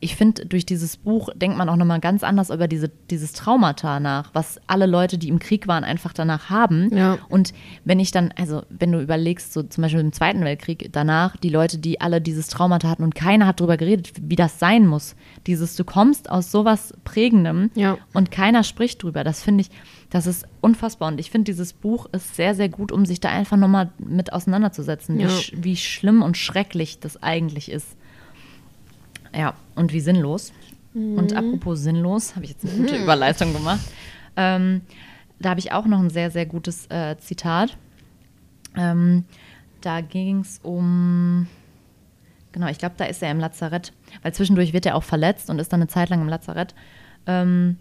[0.00, 4.00] ich finde, durch dieses Buch denkt man auch nochmal ganz anders über diese, dieses Traumata
[4.00, 6.94] nach, was alle Leute, die im Krieg waren, einfach danach haben.
[6.94, 7.18] Ja.
[7.28, 7.52] Und
[7.84, 11.48] wenn ich dann, also wenn du überlegst, so zum Beispiel im Zweiten Weltkrieg danach, die
[11.48, 15.14] Leute, die alle dieses Traumata hatten und keiner hat darüber geredet, wie das sein muss.
[15.46, 17.96] Dieses, du kommst aus sowas Prägendem ja.
[18.12, 19.24] und keiner spricht drüber.
[19.24, 19.70] Das finde ich,
[20.10, 21.08] das ist unfassbar.
[21.08, 24.32] Und ich finde, dieses Buch ist sehr, sehr gut, um sich da einfach nochmal mit
[24.32, 25.28] auseinanderzusetzen, ja.
[25.28, 27.96] wie, wie schlimm und schrecklich das eigentlich ist.
[29.36, 30.52] Ja, und wie sinnlos.
[30.94, 31.18] Mhm.
[31.18, 33.02] Und apropos sinnlos, habe ich jetzt eine gute mhm.
[33.02, 33.86] Überleitung gemacht.
[34.36, 34.80] Ähm,
[35.38, 37.76] da habe ich auch noch ein sehr, sehr gutes äh, Zitat.
[38.76, 39.24] Ähm,
[39.82, 41.46] da ging es um,
[42.52, 45.58] genau, ich glaube, da ist er im Lazarett, weil zwischendurch wird er auch verletzt und
[45.58, 46.74] ist dann eine Zeit lang im Lazarett.
[47.26, 47.76] Ähm,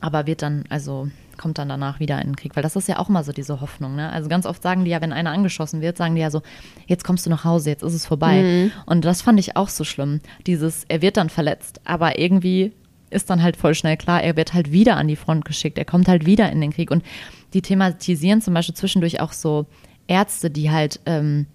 [0.00, 2.98] aber wird dann, also kommt dann danach wieder in den Krieg, weil das ist ja
[2.98, 3.96] auch immer so diese Hoffnung.
[3.96, 4.10] Ne?
[4.10, 6.42] Also ganz oft sagen die ja, wenn einer angeschossen wird, sagen die ja so,
[6.86, 8.42] jetzt kommst du nach Hause, jetzt ist es vorbei.
[8.42, 8.72] Mhm.
[8.86, 10.20] Und das fand ich auch so schlimm.
[10.46, 12.72] Dieses, er wird dann verletzt, aber irgendwie
[13.10, 15.84] ist dann halt voll schnell klar, er wird halt wieder an die Front geschickt, er
[15.84, 16.90] kommt halt wieder in den Krieg.
[16.90, 17.04] Und
[17.54, 19.66] die thematisieren zum Beispiel zwischendurch auch so
[20.06, 21.46] Ärzte, die halt, ähm,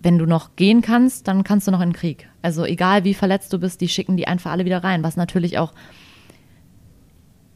[0.00, 2.28] wenn du noch gehen kannst, dann kannst du noch in den Krieg.
[2.42, 5.58] Also egal wie verletzt du bist, die schicken die einfach alle wieder rein, was natürlich
[5.58, 5.72] auch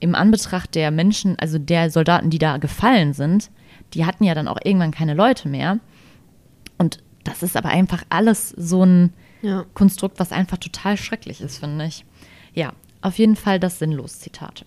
[0.05, 3.51] im Anbetracht der Menschen, also der Soldaten, die da gefallen sind,
[3.95, 5.79] die hatten ja dann auch irgendwann keine Leute mehr.
[6.77, 9.65] Und das ist aber einfach alles so ein ja.
[9.73, 12.05] Konstrukt, was einfach total schrecklich ist, finde ich.
[12.53, 14.67] Ja, auf jeden Fall das Sinnlos-Zitat.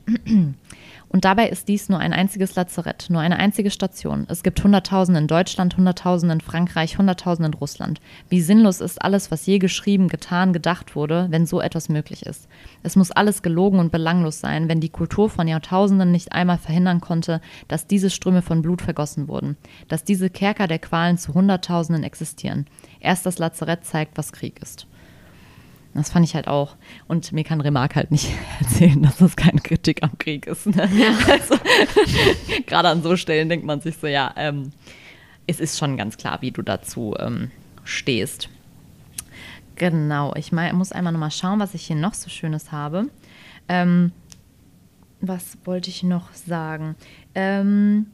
[1.09, 4.25] Und dabei ist dies nur ein einziges Lazarett, nur eine einzige Station.
[4.29, 8.01] Es gibt Hunderttausende in Deutschland, Hunderttausende in Frankreich, Hunderttausende in Russland.
[8.27, 12.47] Wie sinnlos ist alles, was je geschrieben, getan, gedacht wurde, wenn so etwas möglich ist.
[12.83, 16.99] Es muss alles gelogen und belanglos sein, wenn die Kultur von Jahrtausenden nicht einmal verhindern
[16.99, 19.55] konnte, dass diese Ströme von Blut vergossen wurden,
[19.87, 22.65] dass diese Kerker der Qualen zu Hunderttausenden existieren.
[22.99, 24.87] Erst das Lazarett zeigt, was Krieg ist.
[25.97, 26.75] Das fand ich halt auch.
[27.07, 28.29] Und mir kann Remarque halt nicht
[28.61, 30.67] erzählen, dass das keine Kritik am Krieg ist.
[30.67, 30.89] Ne?
[30.95, 31.17] Ja.
[31.27, 31.55] Also,
[32.67, 34.71] Gerade an so Stellen denkt man sich so, ja, ähm,
[35.47, 37.49] es ist schon ganz klar, wie du dazu ähm,
[37.83, 38.49] stehst.
[39.75, 43.09] Genau, ich mein, muss einmal nochmal schauen, was ich hier noch so Schönes habe.
[43.67, 44.11] Ähm,
[45.19, 46.95] was wollte ich noch sagen?
[47.33, 48.07] Ähm,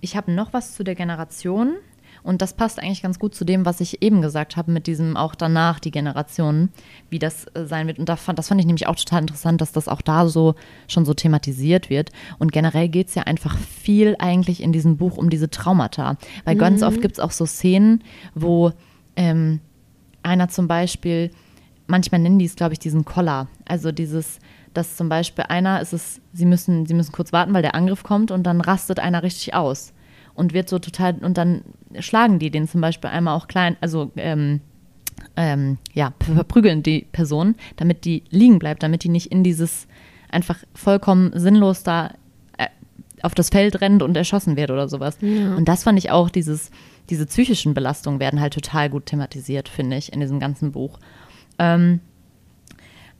[0.00, 1.76] ich habe noch was zu der Generation.
[2.26, 5.16] Und das passt eigentlich ganz gut zu dem, was ich eben gesagt habe, mit diesem
[5.16, 6.70] auch danach die Generationen,
[7.08, 8.00] wie das äh, sein wird.
[8.00, 10.56] Und da fand, das fand ich nämlich auch total interessant, dass das auch da so
[10.88, 12.10] schon so thematisiert wird.
[12.40, 16.16] Und generell geht es ja einfach viel eigentlich in diesem Buch um diese Traumata.
[16.44, 16.58] Weil mhm.
[16.58, 18.02] ganz oft gibt es auch so Szenen,
[18.34, 18.72] wo
[19.14, 19.60] ähm,
[20.24, 21.30] einer zum Beispiel,
[21.86, 23.46] manchmal nennen die es, glaube ich, diesen Collar.
[23.66, 24.40] Also dieses,
[24.74, 28.02] dass zum Beispiel einer ist es, sie müssen, sie müssen kurz warten, weil der Angriff
[28.02, 29.92] kommt und dann rastet einer richtig aus
[30.36, 31.62] und wird so total, und dann
[31.98, 34.60] schlagen die den zum Beispiel einmal auch klein, also ähm,
[35.36, 39.86] ähm, ja, verprügeln die Person, damit die liegen bleibt, damit die nicht in dieses
[40.30, 42.14] einfach vollkommen sinnlos da
[42.58, 42.66] äh,
[43.22, 45.18] auf das Feld rennt und erschossen wird oder sowas.
[45.20, 45.54] Ja.
[45.56, 46.70] Und das fand ich auch, dieses,
[47.10, 50.98] diese psychischen Belastungen werden halt total gut thematisiert, finde ich, in diesem ganzen Buch.
[51.58, 52.00] Ähm,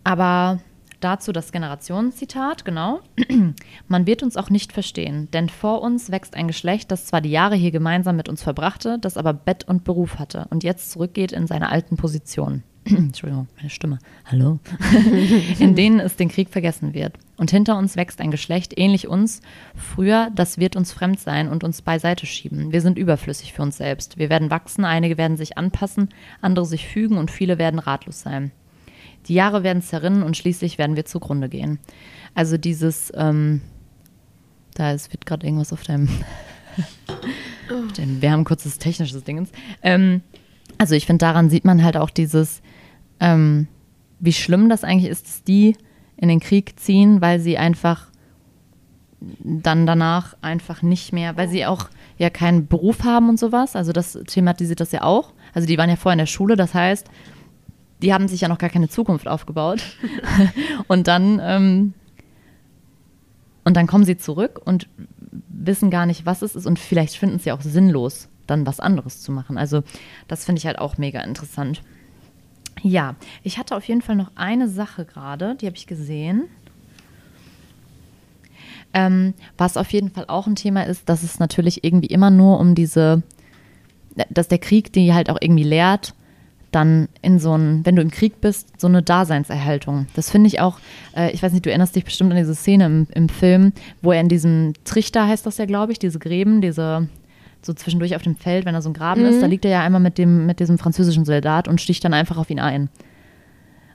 [0.04, 0.60] aber
[1.00, 3.00] dazu das Generationszitat, genau.
[3.88, 7.30] Man wird uns auch nicht verstehen, denn vor uns wächst ein Geschlecht, das zwar die
[7.30, 11.32] Jahre hier gemeinsam mit uns verbrachte, das aber Bett und Beruf hatte und jetzt zurückgeht
[11.32, 12.62] in seine alten Positionen.
[12.84, 13.98] Entschuldigung, meine Stimme.
[14.24, 14.60] Hallo.
[15.58, 17.14] in denen es den Krieg vergessen wird.
[17.36, 19.40] Und hinter uns wächst ein Geschlecht, ähnlich uns.
[19.74, 22.72] Früher, das wird uns fremd sein und uns beiseite schieben.
[22.72, 24.18] Wir sind überflüssig für uns selbst.
[24.18, 28.52] Wir werden wachsen, einige werden sich anpassen, andere sich fügen und viele werden ratlos sein.
[29.28, 31.78] Die Jahre werden zerrinnen und schließlich werden wir zugrunde gehen.
[32.34, 33.60] Also dieses, ähm,
[34.74, 36.08] da ist, wird gerade irgendwas auf deinem,
[38.20, 39.50] wir haben kurzes technisches Dingens.
[39.82, 40.22] Ähm,
[40.78, 42.60] also ich finde, daran sieht man halt auch dieses,
[43.20, 43.68] ähm,
[44.20, 45.76] wie schlimm das eigentlich ist, dass die
[46.16, 48.10] in den Krieg ziehen, weil sie einfach
[49.20, 53.76] dann danach einfach nicht mehr, weil sie auch ja keinen Beruf haben und sowas.
[53.76, 55.32] Also das thematisiert das ja auch.
[55.54, 57.08] Also die waren ja vorher in der Schule, das heißt,
[58.02, 59.82] die haben sich ja noch gar keine Zukunft aufgebaut.
[60.88, 61.94] und dann, ähm,
[63.64, 64.88] und dann kommen sie zurück und
[65.48, 69.22] wissen gar nicht, was es ist und vielleicht finden sie auch sinnlos, dann was anderes
[69.22, 69.58] zu machen.
[69.58, 69.82] Also
[70.28, 71.82] das finde ich halt auch mega interessant.
[72.82, 76.44] Ja, ich hatte auf jeden Fall noch eine Sache gerade, die habe ich gesehen.
[78.94, 82.60] Ähm, was auf jeden Fall auch ein Thema ist, dass es natürlich irgendwie immer nur
[82.60, 83.22] um diese,
[84.30, 86.14] dass der Krieg die halt auch irgendwie lehrt,
[86.76, 90.06] dann in so ein, wenn du im Krieg bist, so eine Daseinserhaltung.
[90.14, 90.78] Das finde ich auch,
[91.16, 94.12] äh, ich weiß nicht, du erinnerst dich bestimmt an diese Szene im, im Film, wo
[94.12, 97.08] er in diesem Trichter heißt das ja, glaube ich, diese Gräben, diese
[97.62, 99.28] so zwischendurch auf dem Feld, wenn da so ein Graben mhm.
[99.28, 102.14] ist, da liegt er ja einmal mit dem, mit diesem französischen Soldat und sticht dann
[102.14, 102.88] einfach auf ihn ein.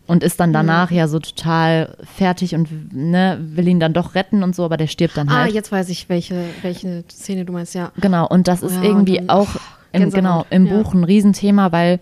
[0.08, 0.98] Und ist dann danach mhm.
[0.98, 4.88] ja so total fertig und ne, will ihn dann doch retten und so, aber der
[4.88, 5.52] stirbt dann ah, halt.
[5.52, 7.92] Ah, jetzt weiß ich, welche, welche Szene du meinst, ja.
[8.02, 9.50] Genau, und das ist ja, irgendwie dann, auch
[9.94, 10.74] im, genau, im ja.
[10.74, 12.00] Buch ein Riesenthema, weil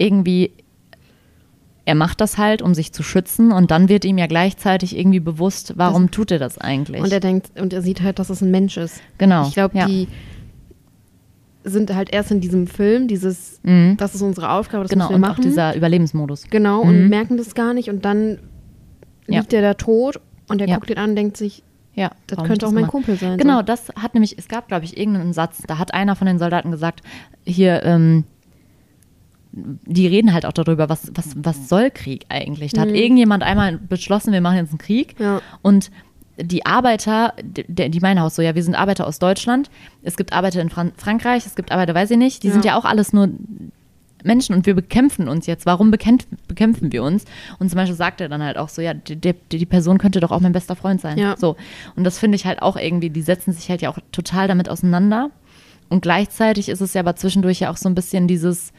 [0.00, 0.52] irgendwie,
[1.84, 5.20] er macht das halt, um sich zu schützen und dann wird ihm ja gleichzeitig irgendwie
[5.20, 7.02] bewusst, warum das, tut er das eigentlich?
[7.02, 9.00] Und er denkt, und er sieht halt, dass es ein Mensch ist.
[9.18, 9.46] Genau.
[9.46, 9.86] Ich glaube, ja.
[9.86, 10.08] die
[11.64, 13.96] sind halt erst in diesem Film, dieses, mhm.
[13.98, 15.42] das ist unsere Aufgabe, das genau, müssen wir machen.
[15.42, 16.44] Genau, dieser Überlebensmodus.
[16.50, 16.88] Genau, mhm.
[16.88, 18.38] und merken das gar nicht und dann
[19.26, 19.58] liegt ja.
[19.58, 20.76] er da tot und er ja.
[20.76, 21.62] guckt ihn an und denkt sich,
[21.94, 22.92] ja, das könnte auch mein gemacht?
[22.92, 23.36] Kumpel sein.
[23.36, 23.62] Genau, so.
[23.62, 26.70] das hat nämlich, es gab, glaube ich, irgendeinen Satz, da hat einer von den Soldaten
[26.70, 27.02] gesagt,
[27.44, 28.24] hier, ähm,
[29.52, 32.72] die reden halt auch darüber, was, was, was soll Krieg eigentlich?
[32.72, 32.88] Da mhm.
[32.88, 35.40] hat irgendjemand einmal beschlossen, wir machen jetzt einen Krieg ja.
[35.62, 35.90] und
[36.42, 39.70] die Arbeiter, die, die meinen auch so, ja, wir sind Arbeiter aus Deutschland,
[40.02, 42.52] es gibt Arbeiter in Fran Frankreich, es gibt Arbeiter, weiß ich nicht, die ja.
[42.52, 43.28] sind ja auch alles nur
[44.24, 45.66] Menschen und wir bekämpfen uns jetzt.
[45.66, 47.24] Warum bekämpfen, bekämpfen wir uns?
[47.58, 50.20] Und zum Beispiel sagt er dann halt auch so, ja, die, die, die Person könnte
[50.20, 51.18] doch auch mein bester Freund sein.
[51.18, 51.36] Ja.
[51.38, 51.56] So.
[51.96, 54.68] Und das finde ich halt auch irgendwie, die setzen sich halt ja auch total damit
[54.68, 55.30] auseinander.
[55.88, 58.72] Und gleichzeitig ist es ja aber zwischendurch ja auch so ein bisschen dieses,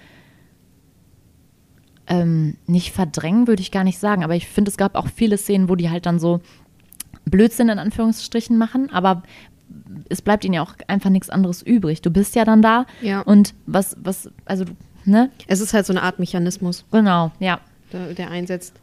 [2.12, 5.38] ähm, nicht verdrängen, würde ich gar nicht sagen, aber ich finde, es gab auch viele
[5.38, 6.41] Szenen, wo die halt dann so
[7.24, 9.24] Blödsinn in Anführungsstrichen machen, aber
[10.10, 12.02] es bleibt ihnen ja auch einfach nichts anderes übrig.
[12.02, 13.21] Du bist ja dann da ja.
[13.21, 14.65] und was, was, also,
[15.06, 15.32] ne?
[15.47, 16.84] Es ist halt so eine Art Mechanismus.
[16.91, 17.62] Genau, ja.
[17.93, 18.76] Der, der einsetzt.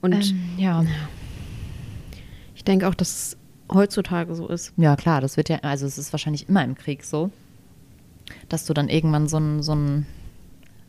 [0.00, 0.82] Und ähm, ja.
[2.54, 3.36] Ich denke auch, dass es
[3.70, 4.72] heutzutage so ist.
[4.78, 7.30] Ja, klar, das wird ja, also es ist wahrscheinlich immer im Krieg so,
[8.48, 10.06] dass du dann irgendwann so ein, so ein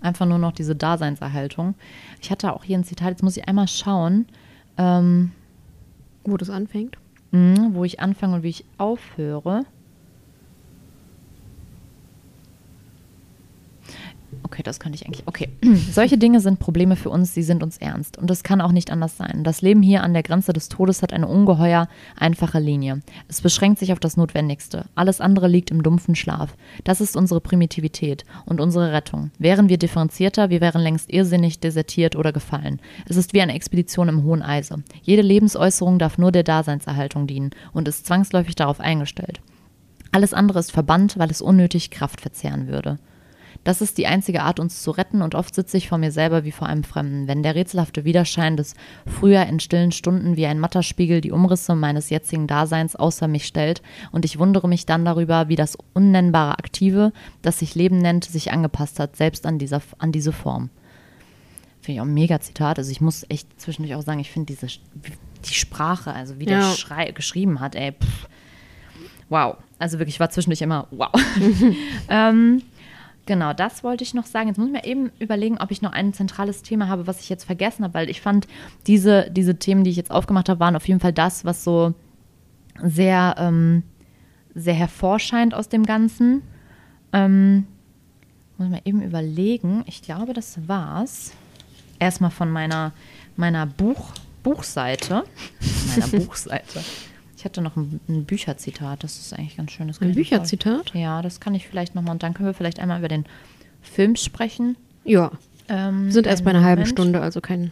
[0.02, 1.76] Einfach nur noch diese Daseinserhaltung.
[2.22, 4.26] Ich hatte auch hier ein Zitat, jetzt muss ich einmal schauen.
[4.78, 5.32] Ähm,
[6.24, 6.98] wo das anfängt?
[7.32, 9.64] Mh, wo ich anfange und wie ich aufhöre.
[14.43, 15.23] Okay, das könnte ich eigentlich.
[15.27, 15.49] Okay.
[15.91, 18.17] Solche Dinge sind Probleme für uns, sie sind uns ernst.
[18.17, 19.43] Und das kann auch nicht anders sein.
[19.43, 23.01] Das Leben hier an der Grenze des Todes hat eine ungeheuer einfache Linie.
[23.27, 24.86] Es beschränkt sich auf das Notwendigste.
[24.95, 26.56] Alles andere liegt im dumpfen Schlaf.
[26.84, 29.32] Das ist unsere Primitivität und unsere Rettung.
[29.38, 32.80] Wären wir differenzierter, wir wären längst irrsinnig desertiert oder gefallen.
[33.08, 34.84] Es ist wie eine Expedition im hohen Eise.
[35.01, 39.41] Jede Lebensäußerung darf nur der Daseinserhaltung dienen und ist zwangsläufig darauf eingestellt.
[40.12, 42.99] Alles andere ist verbannt, weil es unnötig Kraft verzehren würde.
[43.63, 46.43] Das ist die einzige Art, uns zu retten, und oft sitze ich vor mir selber
[46.43, 48.74] wie vor einem Fremden, wenn der rätselhafte Widerschein des
[49.06, 53.45] früher in stillen Stunden wie ein matter Spiegel die Umrisse meines jetzigen Daseins außer mich
[53.45, 58.26] stellt, und ich wundere mich dann darüber, wie das unnennbare Aktive, das sich Leben nennt,
[58.26, 60.69] sich angepasst hat, selbst an, dieser, an diese Form.
[61.82, 62.78] Finde ich auch ein mega Zitat.
[62.78, 66.60] Also ich muss echt zwischendurch auch sagen, ich finde diese, die Sprache, also wie der
[66.60, 67.12] Ja.
[67.12, 67.91] geschrieben hat, ey.
[67.93, 68.28] Pff.
[69.30, 69.58] Wow.
[69.80, 71.10] Also wirklich, ich war zwischendurch immer, wow.
[72.10, 72.62] ähm,
[73.32, 74.50] genau, das wollte ich noch sagen.
[74.50, 77.30] Jetzt muss ich mir eben überlegen, ob ich noch ein zentrales Thema habe, was ich
[77.30, 78.46] jetzt vergessen habe, weil ich fand,
[78.88, 81.94] diese, diese Themen, die ich jetzt aufgemacht habe, waren auf jeden Fall das, was so
[82.84, 83.84] sehr, ähm,
[84.54, 86.41] sehr hervorscheint aus dem Ganzen.
[87.13, 87.67] Ähm,
[88.58, 89.86] muss ich mal eben überlegen.
[89.86, 91.32] Ich glaube, das war's.
[92.00, 92.91] Erstmal von meiner,
[93.38, 94.12] meiner Buch,
[94.44, 95.24] Buchseite.
[95.88, 96.84] meiner Buchseite.
[97.41, 99.91] Ich hatte noch ein, ein Bücherzitat, das ist eigentlich ganz schön.
[99.99, 100.93] Ein Bücherzitat?
[100.93, 102.13] Ja, das kann ich vielleicht nochmal.
[102.13, 103.25] Und dann können wir vielleicht einmal über den
[103.82, 104.77] Film sprechen.
[105.06, 105.32] Ja.
[105.67, 106.99] Ähm, Wir sind erst bei einer halben Moment.
[106.99, 107.71] Stunde, also kein.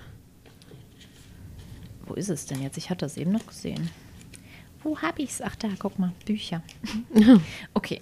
[2.07, 2.79] Wo ist es denn jetzt?
[2.79, 3.91] Ich hatte das eben noch gesehen.
[4.81, 5.41] Wo habe ich es?
[5.43, 6.63] Ach, da, guck mal, Bücher.
[7.75, 8.01] Okay.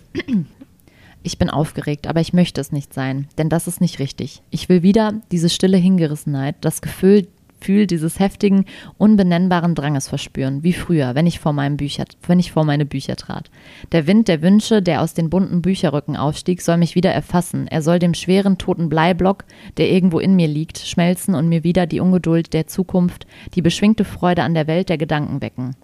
[1.21, 4.41] Ich bin aufgeregt, aber ich möchte es nicht sein, denn das ist nicht richtig.
[4.51, 7.27] Ich will wieder diese stille Hingerissenheit, das Gefühl,
[7.60, 8.65] Gefühl dieses heftigen,
[8.98, 13.15] unbenennbaren Dranges verspüren, wie früher, wenn ich vor meinem Bücher, wenn ich vor meine Bücher
[13.15, 13.50] trat.
[13.91, 17.67] Der Wind der Wünsche, der aus den bunten Bücherrücken aufstieg, soll mich wieder erfassen.
[17.67, 19.43] Er soll dem schweren toten Bleiblock,
[19.76, 24.06] der irgendwo in mir liegt, schmelzen und mir wieder die Ungeduld der Zukunft, die beschwingte
[24.06, 25.76] Freude an der Welt der Gedanken wecken.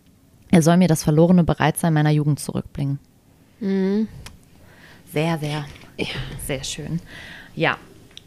[0.51, 2.99] Er soll mir das verlorene Bereitsein meiner Jugend zurückbringen.
[5.11, 5.65] Sehr, sehr,
[6.45, 6.99] sehr schön.
[7.55, 7.77] Ja,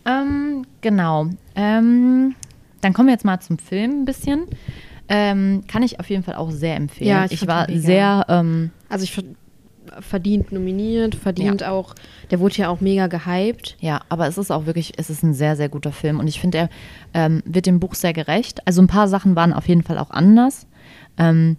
[0.04, 1.30] ähm, genau.
[1.54, 2.34] Ähm,
[2.80, 4.46] dann kommen wir jetzt mal zum Film ein bisschen.
[5.08, 7.10] Ähm, kann ich auf jeden Fall auch sehr empfehlen.
[7.10, 9.22] Ja, ich ich war sehr, ähm, Also ich ver
[10.00, 11.94] verdient nominiert, verdient auch.
[12.32, 13.76] Der wurde ja auch mega gehypt.
[13.80, 16.40] ja, aber es ist auch wirklich, es ist ein sehr, sehr guter Film und ich
[16.40, 16.70] finde, er
[17.14, 18.66] ähm, wird dem Buch sehr gerecht.
[18.66, 20.66] Also ein paar Sachen waren auf jeden Fall auch anders.
[21.18, 21.56] Ähm,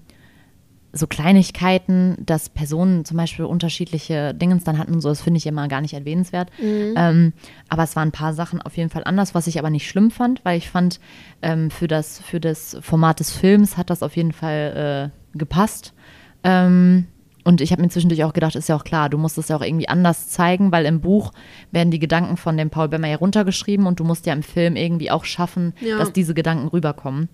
[0.98, 5.46] so Kleinigkeiten, dass Personen zum Beispiel unterschiedliche Dingens dann hatten und so, das finde ich
[5.48, 6.50] immer gar nicht erwähnenswert.
[6.62, 7.34] Ähm,
[7.70, 10.12] aber es waren ein paar Sachen auf jeden Fall anders, was ich aber nicht schlimm
[10.12, 11.00] fand, weil ich fand,
[11.42, 15.94] ähm, für, das, für das Format des Films hat das auf jeden Fall äh, gepasst.
[16.44, 17.06] Ähm,
[17.44, 19.56] und ich habe mir zwischendurch auch gedacht, ist ja auch klar, du musst es ja
[19.56, 21.32] auch irgendwie anders zeigen, weil im Buch
[21.72, 24.76] werden die Gedanken von dem Paul Bemmer ja runtergeschrieben und du musst ja im Film
[24.76, 25.98] irgendwie auch schaffen, Ja.
[25.98, 27.30] dass diese Gedanken rüberkommen.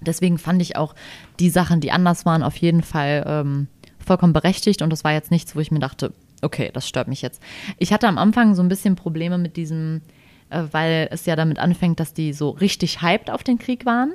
[0.00, 0.94] Deswegen fand ich auch
[1.40, 4.82] die Sachen, die anders waren, auf jeden Fall ähm, vollkommen berechtigt.
[4.82, 7.42] Und das war jetzt nichts, wo ich mir dachte, okay, das stört mich jetzt.
[7.78, 10.02] Ich hatte am Anfang so ein bisschen Probleme mit diesem,
[10.50, 14.14] äh, weil es ja damit anfängt, dass die so richtig hyped auf den Krieg waren.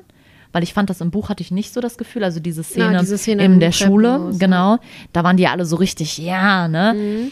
[0.52, 2.98] Weil ich fand, das im Buch hatte ich nicht so das Gefühl, also diese Szene,
[3.02, 4.38] diese Szene in der Schule, ja.
[4.39, 4.80] genau,
[5.13, 7.30] da waren die alle so richtig, ja, ne?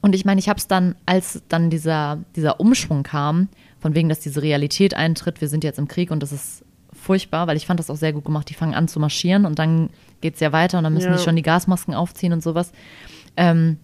[0.00, 4.08] Und ich meine, ich habe es dann, als dann dieser, dieser Umschwung kam, von wegen,
[4.08, 6.64] dass diese Realität eintritt, wir sind jetzt im Krieg und das ist
[7.00, 8.48] furchtbar, weil ich fand das auch sehr gut gemacht.
[8.50, 11.16] Die fangen an zu marschieren und dann geht es ja weiter und dann müssen Ja.
[11.16, 12.72] die schon die Gasmasken aufziehen und sowas.
[13.36, 13.78] Ähm,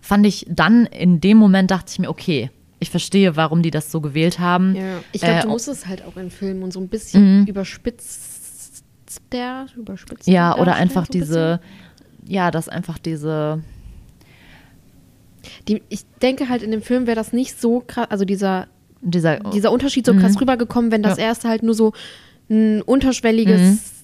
[0.00, 3.90] fand ich dann in dem Moment, dachte ich mir, okay, ich verstehe, warum die das
[3.90, 4.74] so gewählt haben.
[4.76, 4.98] Ja.
[5.12, 8.84] Ich glaube, Äh, du musst es halt auch in Filmen und so ein bisschen überspitzt
[9.32, 11.60] der, überspitzt Ja, oder einfach so ein diese,
[12.26, 13.76] ja, dass einfach diese, bisschen.
[15.68, 18.66] Die, ich denke halt, in dem Film wäre das nicht so krass, also dieser,
[19.10, 21.24] dieser, dieser Unterschied so krass rübergekommen, wenn das Ja.
[21.24, 21.92] erste halt nur so
[22.50, 24.02] ein unterschwelliges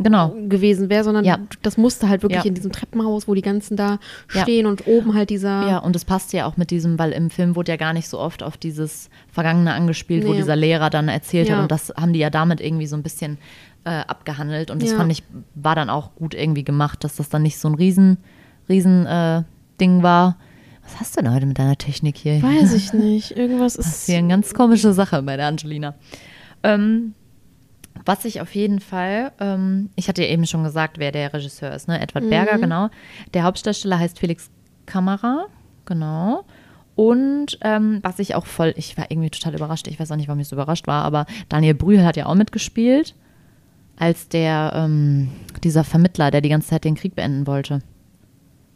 [0.00, 0.34] genau.
[0.48, 1.38] gewesen wäre, sondern Ja.
[1.62, 2.48] das musste halt wirklich Ja.
[2.48, 3.98] in diesem Treppenhaus, wo die ganzen da
[4.32, 4.42] Ja.
[4.42, 5.68] stehen und oben halt dieser.
[5.68, 8.08] Ja, und es passt ja auch mit diesem, weil im Film wurde ja gar nicht
[8.08, 10.38] so oft auf dieses Vergangene angespielt, wo Nee.
[10.38, 11.56] dieser Lehrer dann erzählt Ja.
[11.56, 11.62] hat.
[11.62, 13.38] Und das haben die ja damit irgendwie so ein bisschen
[13.84, 14.70] äh, abgehandelt.
[14.70, 14.96] Und das Ja.
[14.98, 15.22] fand ich,
[15.54, 18.18] war dann auch gut irgendwie gemacht, dass das dann nicht so ein riesen,
[18.68, 19.44] riesen äh,
[19.80, 20.36] Ding war.
[20.90, 22.42] Was hast du denn heute mit deiner Technik hier?
[22.42, 23.36] Weiß ich nicht.
[23.36, 24.06] Irgendwas Das ist ist.
[24.06, 25.94] hier eine ganz komische Sache bei der Angelina.
[26.62, 27.14] Ähm,
[28.04, 31.72] was ich auf jeden Fall, ähm, ich hatte ja eben schon gesagt, wer der Regisseur
[31.74, 32.00] ist, ne?
[32.00, 32.88] Edward Berger, genau.
[33.34, 34.50] Der Hauptdarsteller heißt Felix
[34.86, 35.46] Kamera,
[35.84, 36.44] genau.
[36.94, 40.28] Und ähm, was ich auch voll, ich war irgendwie total überrascht, ich weiß auch nicht,
[40.28, 43.14] warum ich so überrascht war, aber Daniel Brühl hat ja auch mitgespielt,
[43.96, 45.28] als der, ähm,
[45.62, 47.80] dieser Vermittler, der die ganze Zeit den Krieg beenden wollte.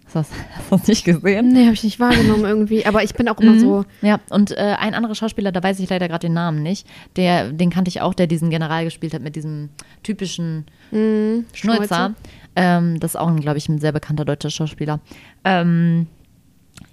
[0.06, 1.48] Hast du das, hast du das nicht gesehen?
[1.48, 2.84] Nee, habe ich nicht wahrgenommen irgendwie.
[2.86, 3.84] Aber ich bin auch immer so.
[4.02, 6.86] Ja, und äh, ein anderer Schauspieler, da weiß ich leider gerade den Namen nicht,
[7.16, 9.70] der, den kannte ich auch, der diesen General gespielt hat mit diesem
[10.02, 12.14] typischen Mh, Schnäuzer.
[12.54, 15.00] Ähm, das ist auch, glaube ich, ein sehr bekannter deutscher Schauspieler.
[15.44, 16.06] Ähm,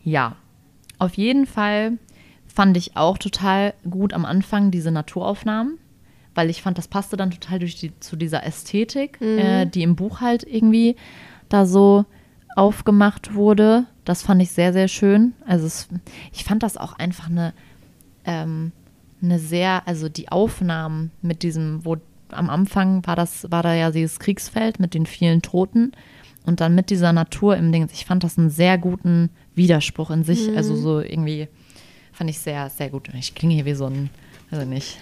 [0.03, 0.35] ja,
[0.97, 1.97] auf jeden Fall
[2.47, 5.77] fand ich auch total gut am Anfang diese Naturaufnahmen,
[6.35, 9.95] weil ich fand, das passte dann total durch die, zu dieser Ästhetik, äh, die im
[9.95, 10.95] Buch halt irgendwie
[11.49, 12.05] da so
[12.59, 13.85] aufgemacht wurde.
[14.03, 15.33] Das fand ich sehr, sehr schön.
[15.47, 15.87] Also es,
[16.33, 17.53] ich fand das auch einfach eine,
[18.25, 18.71] ähm,
[19.21, 21.97] eine sehr, also die Aufnahmen mit diesem, wo
[22.31, 25.93] am Anfang war das, war da ja dieses Kriegsfeld mit den vielen Toten
[26.45, 27.87] und dann mit dieser Natur im Ding.
[27.93, 30.55] Ich fand das einen sehr guten Widerspruch in sich.
[30.55, 31.47] Also so irgendwie
[32.11, 33.09] fand ich sehr, sehr gut.
[33.13, 34.09] Ich klinge hier wie so ein
[34.51, 34.97] Also nicht.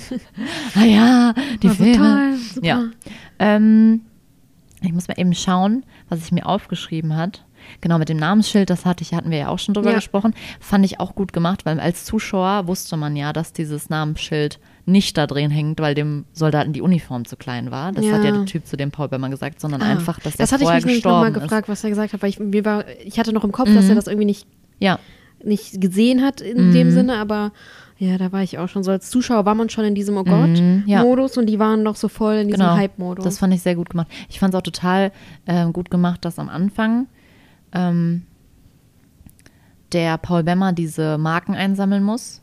[0.74, 1.92] ah ja, die Filme.
[1.94, 2.66] total super.
[2.66, 2.84] Ja.
[3.38, 4.00] Ähm,
[4.84, 7.44] ich muss mal eben schauen, was ich mir aufgeschrieben hat.
[7.80, 9.96] Genau, mit dem Namensschild, das hatte ich, hatten wir ja auch schon drüber Ja.
[9.96, 10.34] gesprochen.
[10.60, 15.16] Fand ich auch gut gemacht, weil als Zuschauer wusste man ja, dass dieses Namensschild nicht
[15.16, 17.92] da drin hängt, weil dem Soldaten die Uniform zu klein war.
[17.92, 18.36] Das hat ja Ja.
[18.36, 20.68] der Typ zu dem Paul Böhmer gesagt, sondern Ah, einfach, dass das er hatte ich
[20.68, 23.32] vorher mich nochmal gestorben gefragt, was er gesagt hat, weil ich, mir war, ich hatte
[23.32, 24.48] noch im Kopf, dass er das irgendwie nicht, ist.
[24.80, 24.98] Ja,
[25.42, 26.72] nicht gesehen hat in Mhm.
[26.72, 27.52] dem Sinne, aber
[27.98, 28.90] ja, da war ich auch schon so.
[28.90, 31.00] Als Zuschauer war man schon in diesem Oh Mhm, ja.
[31.02, 32.76] Gott-Modus und die waren noch so voll in diesem genau.
[32.76, 33.24] Hype-Modus.
[33.24, 34.08] Das fand ich sehr gut gemacht.
[34.28, 35.12] Ich fand es auch total
[35.46, 37.06] ähm, gut gemacht, dass am Anfang
[37.72, 38.22] ähm,
[39.92, 42.40] der Paul Bemmer diese Marken einsammeln muss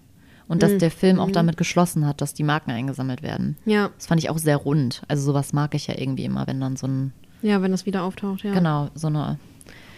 [0.48, 0.60] und Mhm.
[0.62, 3.58] dass der Film auch damit geschlossen hat, dass die Marken eingesammelt werden.
[3.66, 5.02] Ja, Das fand ich auch sehr rund.
[5.08, 8.04] Also sowas mag ich ja irgendwie immer, wenn dann so ein, ja, wenn das wieder
[8.04, 8.54] auftaucht, ja.
[8.54, 9.38] genau, so eine,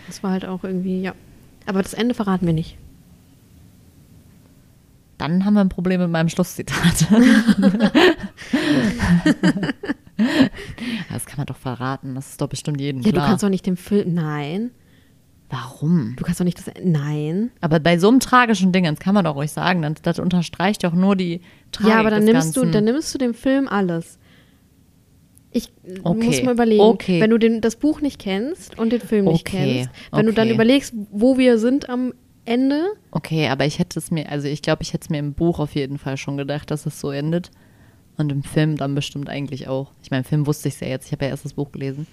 [0.08, 1.14] Das war halt auch irgendwie, ja.
[1.66, 2.78] Aber das Ende verraten wir nicht.
[5.18, 7.07] Dann haben wir ein Problem mit meinem Schlusszitat.
[11.11, 12.16] das kann man doch verraten.
[12.16, 13.24] Das ist doch bestimmt jedem Ja, klar.
[13.24, 14.72] du kannst doch nicht den Film, nein.
[15.49, 16.16] Warum?
[16.18, 17.51] Du kannst doch nicht das, nein.
[17.61, 20.84] Aber bei so einem tragischen Ding, das kann man doch ruhig sagen, das, das unterstreicht
[20.84, 21.41] doch nur die
[21.72, 24.18] Tragik ja, aber dann nimmst du, dann nimmst du dem Film alles.
[25.51, 27.22] Ich Okay, muss mal überlegen, okay.
[27.22, 30.34] wenn du den, das Buch nicht kennst und den Film nicht Okay, kennst, wenn du
[30.34, 32.14] dann überlegst, wo wir sind am
[32.45, 35.33] Ende, Okay, aber ich hätte es mir, also ich glaube, ich hätte es mir im
[35.33, 37.51] Buch auf jeden Fall schon gedacht, dass es so endet.
[38.17, 39.91] Und im Film dann bestimmt eigentlich auch.
[40.03, 41.71] Ich meine, im Film wusste ich es ja jetzt, ich habe ja erst das Buch
[41.71, 42.05] gelesen.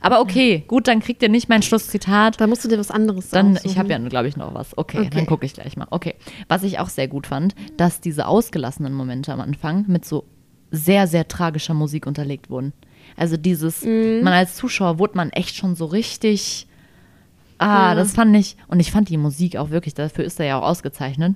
[0.00, 2.40] Aber okay, gut, dann kriegt ihr nicht mein Schlusszitat.
[2.40, 3.70] da musst du dir was anderes Dann, aussuchen.
[3.70, 4.78] ich habe ja, glaube ich, noch was.
[4.78, 5.10] Okay, Okay.
[5.10, 5.88] dann gucke ich gleich mal.
[5.90, 6.14] Okay.
[6.48, 10.24] Was ich auch sehr gut fand, dass diese ausgelassenen Momente am Anfang mit so
[10.70, 12.72] sehr, sehr tragischer Musik unterlegt wurden.
[13.16, 14.20] Also dieses, Mhm.
[14.22, 16.66] man als Zuschauer wurde man echt schon so richtig.
[17.62, 17.94] Ah, Ja.
[17.94, 18.56] das fand ich.
[18.68, 21.34] Und ich fand die Musik auch wirklich, dafür ist er ja auch ausgezeichnet.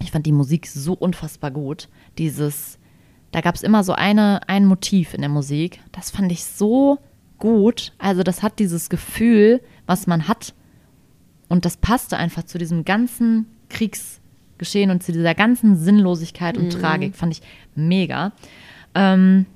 [0.00, 1.88] Ich fand die Musik so unfassbar gut.
[2.18, 2.78] Dieses,
[3.30, 5.80] da gab es immer so eine, ein Motiv in der Musik.
[5.92, 6.98] Das fand ich so
[7.38, 7.92] gut.
[7.98, 10.54] Also, das hat dieses Gefühl, was man hat.
[11.48, 17.14] Und das passte einfach zu diesem ganzen Kriegsgeschehen und zu dieser ganzen Sinnlosigkeit und Tragik.
[17.14, 17.42] Fand ich
[17.74, 18.32] mega.
[18.94, 19.46] Ähm,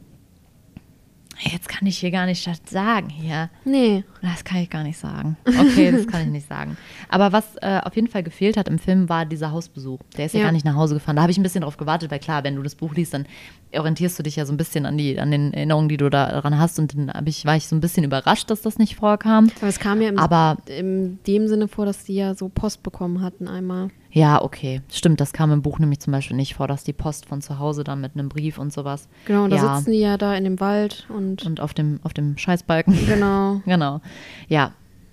[1.39, 3.51] jetzt kann ich hier gar nicht das sagen hier.
[3.64, 4.05] Nee.
[4.22, 5.37] Das kann ich gar nicht sagen.
[5.47, 6.76] Okay, das kann ich nicht sagen.
[7.09, 10.01] Aber was äh, auf jeden Fall gefehlt hat im Film, war dieser Hausbesuch.
[10.16, 10.47] Der ist ja, Ja.
[10.47, 11.16] gar nicht nach Hause gefahren.
[11.16, 13.26] Da habe ich ein bisschen drauf gewartet, weil klar, wenn du das Buch liest, dann
[13.72, 16.59] orientierst du dich ja so ein bisschen an, die, an den Erinnerungen, die du daran
[16.59, 16.78] hast.
[16.78, 19.51] Und dann ich, war ich so ein bisschen überrascht, dass das nicht vorkam.
[19.59, 22.82] Aber es kam ja im, Aber in dem Sinne vor, dass die ja so Post
[22.82, 23.91] bekommen hatten einmal.
[24.16, 24.80] Ja, okay.
[24.90, 27.58] Stimmt, das kam im Buch nämlich zum Beispiel nicht vor, dass die Post von zu
[27.58, 29.10] Hause dann mit einem Brief und sowas.
[29.26, 29.76] Genau, und da ja.
[29.76, 32.96] sitzen die ja da in dem Wald und, Und auf dem, auf dem Scheißbalken.
[33.06, 33.60] genau.
[33.66, 34.00] Genau.
[34.48, 34.72] Ja,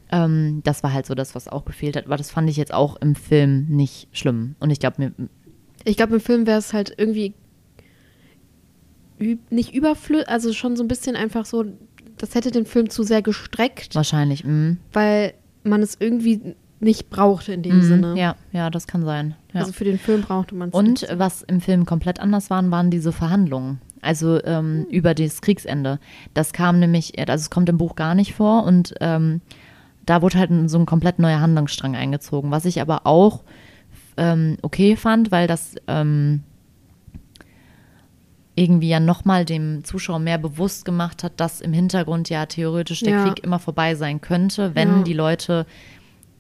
[0.10, 2.06] ähm, das war halt so das, was auch gefehlt hat.
[2.06, 4.56] Aber das fand ich jetzt auch im Film nicht schlimm.
[4.62, 5.30] Und ich glaube, mir
[5.84, 7.34] Ich glaube, im Film wäre es halt irgendwie
[9.50, 11.66] nicht überflüssig, also schon so ein bisschen einfach so,
[12.18, 14.46] das hätte den Film zu sehr gestreckt, wahrscheinlich.
[14.46, 15.34] mm, weil
[15.64, 18.14] man es irgendwie nicht brauchte in dem Sinne.
[18.14, 19.36] mm, Ja, ja, das kann sein.
[19.54, 19.62] Ja.
[19.62, 21.08] Also für den Film brauchte man es Und nicht.
[21.20, 23.80] was im Film komplett anders waren, waren diese Verhandlungen.
[24.02, 24.42] Also Hm.
[24.46, 26.00] ähm, über das Kriegsende.
[26.34, 29.42] Das kam nämlich, also es kommt im Buch gar nicht vor und ähm,
[30.06, 33.44] da wurde halt so ein komplett neuer Handlungsstrang eingezogen, was ich aber auch
[34.18, 36.44] ähm, okay fand, weil das ähm,
[38.56, 43.14] irgendwie ja nochmal dem Zuschauer mehr bewusst gemacht hat, dass im Hintergrund ja theoretisch der
[43.14, 43.24] Ja.
[43.24, 45.04] Krieg immer vorbei sein könnte, wenn Ja.
[45.04, 45.66] die Leute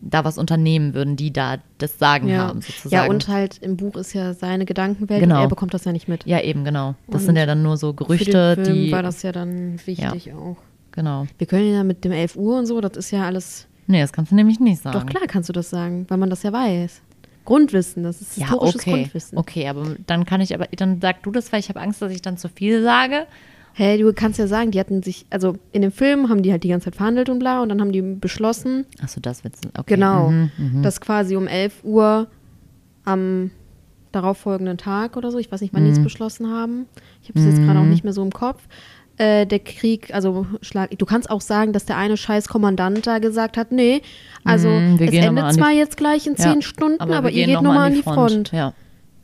[0.05, 2.39] da was unternehmen würden, die da das Sagen ja.
[2.47, 2.93] haben, sozusagen.
[2.93, 5.35] ja, und halt im Buch ist ja seine Gedankenwelt Genau.
[5.37, 6.25] und er bekommt das ja nicht mit.
[6.25, 6.95] Ja, eben, genau.
[7.07, 8.91] Das Und sind ja dann nur so Für Gerüchte, den Film die.
[8.91, 10.57] war das ja dann wichtig auch.
[10.91, 11.25] Genau.
[11.37, 13.67] Wir können ja mit dem 11 Uhr und so, das ist ja alles.
[13.87, 14.97] Nee, das kannst du nämlich nicht sagen.
[14.99, 17.01] Doch klar kannst du das sagen, weil man das ja weiß.
[17.45, 18.91] Grundwissen, das ist Ja, historisches okay.
[18.91, 19.37] Grundwissen.
[19.37, 22.11] Okay, aber dann kann ich, aber dann sag du das, weil ich habe Angst, dass
[22.11, 23.25] ich dann zu viel sage.
[23.75, 26.63] Hey, du kannst ja sagen, die hatten sich, also in dem Film haben die halt
[26.63, 29.61] die ganze Zeit verhandelt und bla und dann haben die beschlossen, Achso, das wird's.
[29.77, 29.95] Okay.
[29.95, 30.81] genau, Mhm, mhm.
[30.83, 32.27] dass quasi um 11 Uhr
[33.03, 33.51] am
[34.11, 36.03] darauffolgenden Tag oder so, ich weiß nicht, wann die es Mhm.
[36.03, 36.85] beschlossen haben,
[37.23, 38.61] ich habe es jetzt gerade auch nicht mehr so im Kopf,
[39.17, 43.17] äh, der Krieg, also Schlag, du kannst auch sagen, dass der eine scheiß Kommandant da
[43.19, 44.01] gesagt hat, nee,
[44.43, 47.45] also Mhm, wir es endet zwar jetzt gleich in Ja, zehn Stunden, aber, wir ihr
[47.47, 48.51] geht noch nochmal an die Front.
[48.51, 48.73] Ja,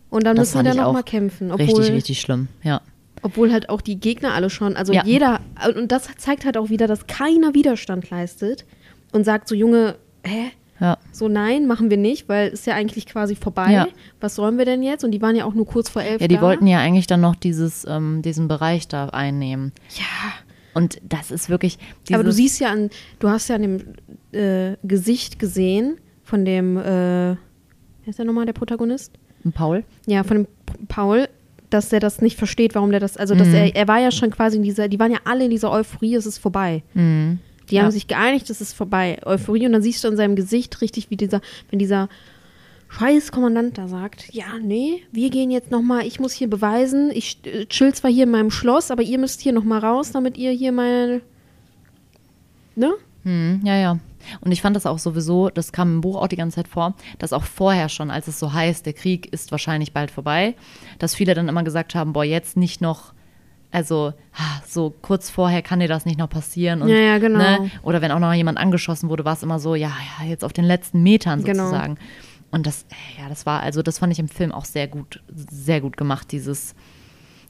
[0.09, 1.51] Und dann das müssen wir da nochmal kämpfen.
[1.51, 2.47] Obwohl, richtig, richtig schlimm.
[2.63, 2.81] Ja.
[3.21, 5.03] Obwohl halt auch die Gegner alle schon, also Ja.
[5.05, 5.39] jeder,
[5.75, 8.65] und das zeigt halt auch wieder, dass keiner Widerstand leistet
[9.11, 10.51] und sagt so, Junge, hä?
[10.79, 10.97] Ja.
[11.11, 13.73] So, nein, machen wir nicht, weil ist ja eigentlich quasi vorbei.
[13.73, 13.87] Ja.
[14.21, 15.03] Was sollen wir denn jetzt?
[15.03, 16.41] Und die waren ja auch nur kurz vor elf Ja, die da.
[16.41, 19.73] wollten ja eigentlich dann noch dieses, ähm, diesen Bereich da einnehmen.
[19.97, 20.05] Ja,
[20.73, 21.77] Und das ist wirklich.
[22.13, 22.89] aber du siehst ja an,
[23.19, 23.81] du hast ja an dem
[24.31, 27.37] äh, Gesicht gesehen von dem, äh, wer
[28.05, 29.11] ist der nochmal, der Protagonist?
[29.53, 29.83] Paul?
[30.05, 30.47] Ja, von dem
[30.87, 31.27] Paul,
[31.69, 34.31] dass er das nicht versteht, warum der das, also dass er, er war ja schon
[34.31, 36.83] quasi in dieser, die waren ja alle in dieser Euphorie, es ist vorbei.
[36.93, 37.39] Mhm.
[37.69, 37.83] Die Ja.
[37.83, 39.19] haben sich geeinigt, es ist vorbei.
[39.25, 42.09] Euphorie und dann siehst du in seinem Gesicht richtig, wie dieser, wenn dieser
[42.89, 47.37] scheiß Kommandant da sagt, ja, nee, wir gehen jetzt nochmal, ich muss hier beweisen, ich
[47.45, 50.49] äh, chill zwar hier in meinem Schloss, aber ihr müsst hier nochmal raus, damit ihr
[50.51, 51.21] hier meine,
[52.75, 52.93] ne?
[53.23, 53.99] Hm, ja, ja.
[54.41, 56.95] Und ich fand das auch sowieso, das kam im Buch auch die ganze Zeit vor,
[57.17, 60.55] dass auch vorher schon, als es so heißt, der Krieg ist wahrscheinlich bald vorbei,
[60.99, 63.13] dass viele dann immer gesagt haben, boah, jetzt nicht noch,
[63.71, 64.13] also
[64.67, 66.81] so kurz vorher kann dir das nicht noch passieren.
[66.81, 67.39] Und, Ja, ja, genau.
[67.39, 67.71] Ne?
[67.83, 70.53] Oder wenn auch noch jemand angeschossen wurde, war es immer so, ja, ja, jetzt auf
[70.53, 71.65] den letzten Metern Genau.
[71.65, 71.97] sozusagen.
[72.51, 75.21] Und das, äh, ja, das war, also das fand ich im Film auch sehr gut,
[75.27, 76.73] sehr gut gemacht, dieses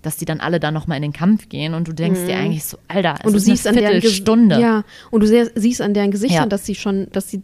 [0.02, 2.64] dass die dann alle da nochmal in den Kampf gehen und du denkst dir eigentlich
[2.64, 3.26] so, Alter, es Mhm.
[3.28, 4.60] Und du ist siehst an eine deren Viertelstunde.
[4.62, 6.46] Ja, und du siehst an deren Gesichtern, Ja.
[6.48, 7.42] dass sie schon, dass sie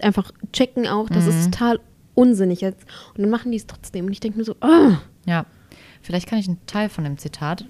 [0.00, 1.30] einfach checken auch, das Mhm.
[1.30, 1.80] ist total
[2.14, 2.84] unsinnig jetzt.
[3.14, 4.06] Und dann machen die es trotzdem.
[4.06, 5.44] Und ich denke mir so, ah, Ja,
[6.02, 7.64] vielleicht kann ich einen Teil von dem Zitat,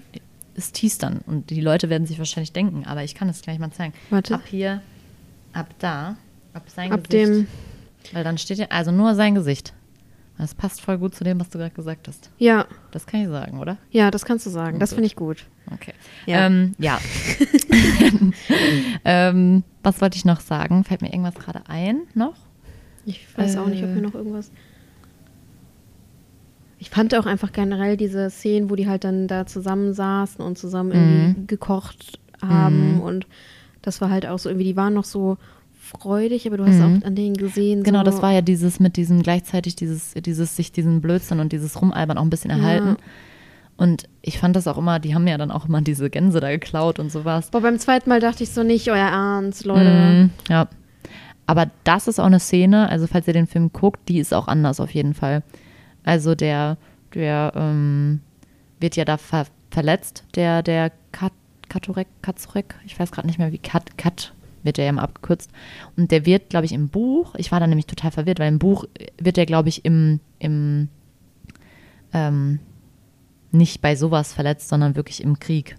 [0.54, 3.58] es teast dann und die Leute werden sich wahrscheinlich denken, aber ich kann es gleich
[3.58, 3.94] mal zeigen.
[4.10, 4.34] Warte.
[4.34, 4.82] Ab hier,
[5.54, 6.16] ab da,
[6.52, 7.28] ab sein ab Gesicht.
[7.28, 7.46] dem,
[8.12, 9.72] Weil dann steht ja, also nur sein Gesicht.
[10.38, 12.30] Das passt voll gut zu dem, was du gerade gesagt hast.
[12.38, 13.78] ja, Das kann ich sagen, oder?
[13.90, 14.78] ja, das kannst du sagen.
[14.78, 15.46] Das finde ich gut.
[15.72, 15.94] Okay.
[16.26, 16.46] Ja.
[16.46, 16.98] Ähm, ja.
[19.04, 20.84] ähm, was wollte ich noch sagen?
[20.84, 22.34] Fällt mir irgendwas gerade ein noch?
[23.04, 23.94] Ich weiß auch nicht, ob Äh.
[23.94, 24.50] mir noch irgendwas.
[26.78, 30.92] Ich fand auch einfach generell diese Szenen, wo die halt dann da zusammensaßen und zusammen
[30.92, 31.46] irgendwie Mhm.
[31.46, 33.00] gekocht haben.
[33.00, 33.26] Und
[33.82, 35.38] das war halt auch so irgendwie, die waren noch so
[35.86, 37.80] freudig, aber du hast auch an denen gesehen.
[37.80, 37.84] Mhm.
[37.84, 41.52] Genau, so, das war ja dieses mit diesem gleichzeitig dieses, dieses sich diesen Blödsinn und
[41.52, 42.96] dieses Rumalbern auch ein bisschen erhalten.
[43.76, 46.50] Und ich fand das auch immer, die haben ja dann auch immer diese Gänse da
[46.50, 47.50] geklaut und sowas.
[47.50, 49.90] Boah, beim zweiten Mal dachte ich so nicht, euer Ernst, Leute.
[49.90, 50.68] Mhm, ja.
[51.46, 54.48] Aber das ist auch eine Szene, also falls ihr den Film guckt, die ist auch
[54.48, 55.42] anders auf jeden Fall.
[56.04, 56.78] Also der,
[57.14, 58.20] der ähm,
[58.80, 61.32] wird ja da ver verletzt, der, der Kat
[61.68, 64.32] Katurek, Katzurek, ich weiß gerade nicht mehr wie, Kat, Kat
[64.66, 65.50] wird der ja mal abgekürzt.
[65.96, 68.58] Und der wird, glaube ich, im Buch, ich war da nämlich total verwirrt, weil im
[68.58, 68.84] Buch
[69.18, 70.88] wird der, glaube ich, im, im
[72.12, 72.58] ähm,
[73.52, 75.76] nicht bei sowas verletzt, sondern wirklich im Krieg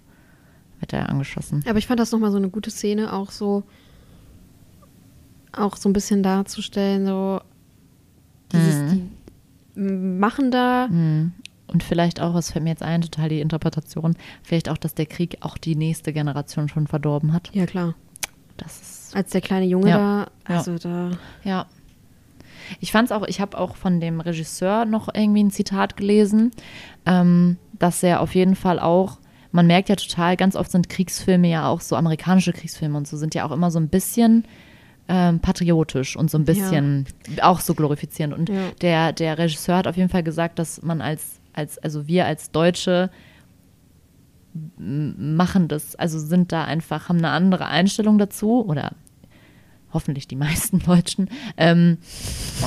[0.80, 1.64] wird er angeschossen.
[1.68, 3.62] Aber ich fand das nochmal so eine gute Szene, auch so,
[5.52, 7.40] auch so ein bisschen darzustellen, so
[8.52, 9.10] dieses, Mhm.
[9.76, 14.68] die machen da, Und vielleicht auch, was fällt mir jetzt ein, total die Interpretation, vielleicht
[14.70, 17.50] auch, dass der Krieg auch die nächste Generation schon verdorben hat.
[17.54, 17.94] ja klar,
[19.14, 19.96] als der kleine Junge Ja.
[19.96, 20.56] da, Ja.
[20.58, 21.10] also da,
[21.44, 21.66] ja.
[22.80, 26.50] Ich fand es auch, ich habe auch von dem Regisseur noch irgendwie ein Zitat gelesen,
[27.06, 29.18] ähm, dass er auf jeden Fall auch,
[29.52, 33.16] man merkt ja total, ganz oft sind Kriegsfilme ja auch so, amerikanische Kriegsfilme und so
[33.16, 34.44] sind ja auch immer so ein bisschen
[35.08, 37.06] ähm, patriotisch und so ein bisschen
[37.40, 38.34] auch so glorifizierend.
[38.34, 38.70] Und Ja.
[38.82, 42.50] der, der Regisseur hat auf jeden Fall gesagt, dass man als, als also wir als
[42.50, 43.08] Deutsche
[44.78, 48.92] machen das, also sind da einfach, haben eine andere Einstellung dazu oder
[49.92, 51.30] hoffentlich die meisten Deutschen.
[51.56, 51.98] Ähm,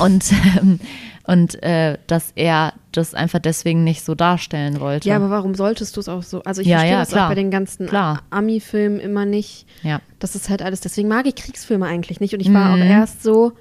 [0.00, 0.80] und ähm,
[1.24, 5.08] und äh, dass er das einfach deswegen nicht so darstellen wollte.
[5.08, 7.26] ja, aber warum solltest du es auch so, also ich Ja, verstehe ja, das klar.
[7.26, 7.88] auch bei den ganzen.
[8.30, 10.00] Ami-Filmen immer nicht, ja.
[10.18, 12.82] das ist halt alles, deswegen mag ich Kriegsfilme eigentlich nicht und ich war auch Mhm.
[12.82, 13.52] erst so,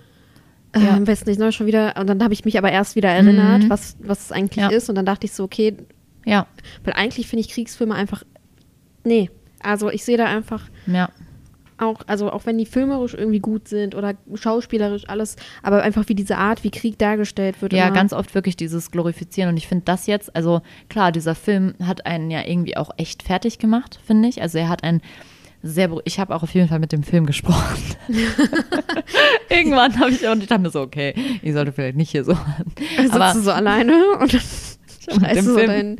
[0.73, 0.97] äh, Ja.
[0.97, 3.95] besten nicht neu schon wieder, und dann habe ich mich aber erst wieder erinnert, was,
[3.99, 4.69] was es eigentlich Ja.
[4.69, 5.77] ist und dann dachte ich so, okay,
[6.25, 6.47] ja,
[6.83, 8.23] Weil eigentlich finde ich Kriegsfilme einfach.
[9.03, 9.29] Nee.
[9.63, 11.09] Also ich sehe da einfach ja,
[11.81, 16.15] auch, also auch wenn die filmerisch irgendwie gut sind oder schauspielerisch alles, aber einfach wie
[16.15, 17.73] diese Art, wie Krieg dargestellt wird.
[17.73, 17.95] ja, immer.
[17.95, 19.49] ganz oft wirklich dieses Glorifizieren.
[19.49, 23.23] Und ich finde das jetzt, also klar, dieser Film hat einen ja irgendwie auch echt
[23.23, 24.41] fertig gemacht, finde ich.
[24.41, 25.01] Also er hat einen
[25.63, 27.77] sehr, ich habe auch auf jeden Fall mit dem Film gesprochen.
[29.49, 32.23] Irgendwann habe ich auch, und ich dachte mir so, okay, ich sollte vielleicht nicht hier
[32.23, 32.37] so.
[32.97, 34.33] Du so alleine und
[35.21, 35.97] dann dem du so deinen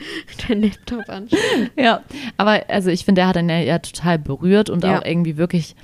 [0.47, 1.27] dein Laptop an.
[1.77, 2.01] Ja,
[2.37, 4.99] aber also ich finde, der hat einen ja, ja total berührt und Ja.
[4.99, 5.75] auch irgendwie wirklich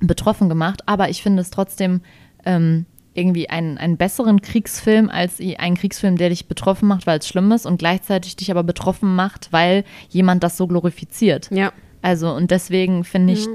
[0.00, 0.82] betroffen gemacht.
[0.86, 2.00] Aber ich finde es trotzdem
[2.44, 7.28] ähm, irgendwie einen, einen besseren Kriegsfilm als einen Kriegsfilm, der dich betroffen macht, weil es
[7.28, 11.48] schlimm ist und gleichzeitig dich aber betroffen macht, weil jemand das so glorifiziert.
[11.52, 11.72] Ja.
[12.02, 13.46] Also und deswegen finde ich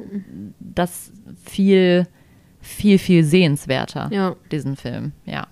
[0.60, 1.12] das
[1.44, 2.08] viel,
[2.62, 4.36] viel, viel sehenswerter, Ja.
[4.52, 5.12] diesen Film.
[5.26, 5.48] Ja.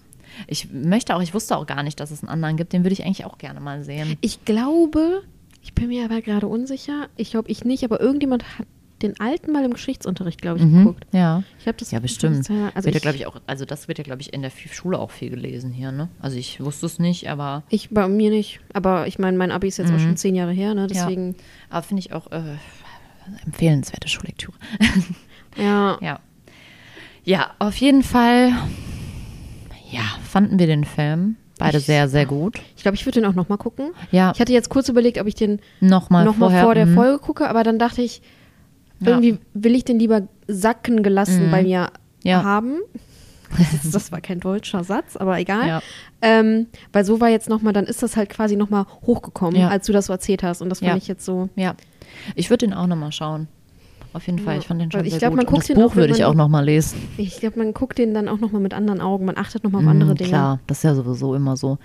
[0.48, 2.74] Ich möchte auch, ich wusste auch gar nicht, dass es einen anderen gibt.
[2.74, 4.18] Den würde ich eigentlich auch gerne mal sehen.
[4.22, 5.24] Ich glaube,
[5.62, 7.08] ich bin mir aber gerade unsicher.
[7.18, 8.68] Ich glaube, ich nicht, aber irgendjemand hat
[9.02, 11.06] den alten mal im Geschichtsunterricht, glaube ich, geguckt.
[11.12, 11.44] Ja.
[11.58, 12.50] Ich glaube, das Ja, bestimmt.
[12.74, 14.98] Also wird ja, glaube ich, auch, also das wird ja, glaube ich, in der Schule
[14.98, 16.10] auch viel gelesen hier, ne?
[16.20, 18.60] Also ich wusste es nicht, aber, ich bei mir nicht.
[18.74, 20.88] Aber ich meine, mein Abi ist jetzt auch schon zehn Jahre her, ne?
[20.88, 21.36] Deswegen,
[21.70, 22.56] aber finde ich auch äh,
[23.46, 24.54] empfehlenswerte Schullektüre.
[25.58, 25.98] ja.
[26.02, 26.20] ja.
[27.24, 28.54] Ja, auf jeden Fall,
[29.92, 32.60] ja, fanden wir den Film Beide Ich- sehr, sehr gut.
[32.76, 33.90] Ich glaube, ich würde den auch nochmal gucken.
[34.12, 36.64] Ja, Ich hatte jetzt kurz überlegt, ob ich den nochmal nochmal vorher.
[36.64, 36.94] vor der mhm.
[36.94, 38.22] Folge gucke, aber dann dachte ich,
[39.00, 39.08] Ja.
[39.08, 41.52] irgendwie will ich den lieber sacken gelassen Mhm.
[41.52, 41.90] bei mir
[42.24, 42.44] Ja.
[42.44, 42.76] haben.
[43.92, 45.68] Das, war kein deutscher Satz, aber egal.
[45.68, 45.82] Ja.
[46.22, 49.70] Ähm, weil so war jetzt nochmal, dann ist das halt quasi nochmal hochgekommen, Ja.
[49.70, 50.62] als du das so erzählt hast.
[50.62, 50.98] Und das fand Ja.
[50.98, 51.50] ich jetzt so.
[51.56, 51.74] Ja,
[52.36, 53.48] ich würde den auch nochmal schauen.
[54.18, 55.38] Auf jeden Fall, Ja, ich fand den schon ich sehr glaub, gut.
[55.38, 57.00] man guckt das den Buch auch, würde ich auch nochmal lesen.
[57.18, 59.26] Ich glaube, man guckt den dann auch nochmal mit anderen Augen.
[59.26, 60.30] Man achtet nochmal auf andere Mhm, Dinge.
[60.30, 61.78] Klar, das ist ja sowieso immer so.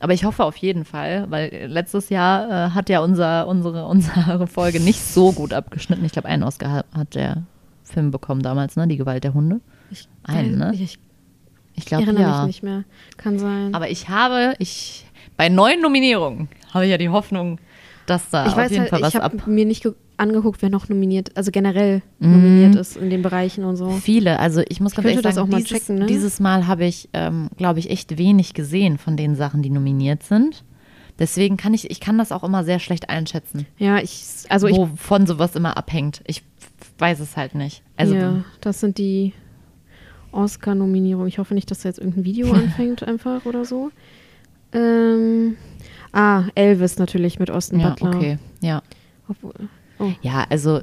[0.00, 4.46] Aber ich hoffe auf jeden Fall, weil letztes Jahr äh, hat ja unser, unsere, unsere
[4.46, 6.04] Folge nicht so gut abgeschnitten.
[6.06, 7.42] Ich glaube, einen Oscar hat, der
[7.82, 8.88] Film bekommen damals, ne?
[8.88, 9.60] Die Gewalt der Hunde.
[9.90, 10.70] Ich, Einen, ne?
[10.72, 10.98] Ich, ich
[11.74, 12.38] Ich glaube, erinnere ja.
[12.38, 12.84] mich nicht mehr.
[13.18, 13.74] Kann sein.
[13.74, 15.04] Aber ich habe, ich,
[15.36, 17.58] bei neuen Nominierungen habe ich ja die Hoffnung,
[18.06, 19.32] dass da ich auf weiß jeden halt, Fall was ich ab.
[19.40, 22.32] habe mir nicht ge- angeguckt, wer noch nominiert, also generell Mhm.
[22.32, 23.90] nominiert ist in den Bereichen und so.
[23.90, 26.06] Viele, also ich muss ganz könnte ehrlich das sagen, auch mal dieses, checken, ne?
[26.06, 30.22] dieses Mal habe ich, ähm, glaube ich, echt wenig gesehen von den Sachen, die nominiert
[30.22, 30.64] sind.
[31.18, 34.76] Deswegen kann ich, ich kann das auch immer sehr schlecht einschätzen, Ja, ich, also ich,
[34.76, 36.22] wovon sowas immer abhängt.
[36.26, 36.42] Ich
[36.98, 37.82] weiß es halt nicht.
[37.96, 39.32] Also ja, das sind die
[40.32, 41.28] Oscar-Nominierungen.
[41.28, 43.90] Ich hoffe nicht, dass da jetzt irgendein Video anfängt einfach oder so.
[44.74, 45.56] Ähm,
[46.12, 48.16] ah, Elvis natürlich mit Austin ja, Butler.
[48.16, 48.82] okay, ja.
[49.28, 49.54] Obwohl,
[49.98, 50.12] oh.
[50.22, 50.82] Ja, also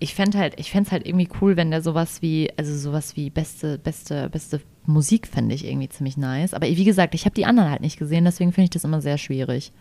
[0.00, 3.16] ich fände halt, ich fände es halt irgendwie cool, wenn der sowas wie, also sowas
[3.16, 6.54] wie beste, beste, beste Musik fände ich irgendwie ziemlich nice.
[6.54, 9.00] Aber wie gesagt, ich habe die anderen halt nicht gesehen, deswegen finde ich das immer
[9.00, 9.72] sehr schwierig.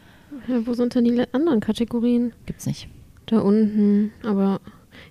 [0.48, 2.34] Ja, wo sind denn die anderen Kategorien?
[2.46, 2.90] Gibt's nicht.
[3.28, 4.60] Da unten, aber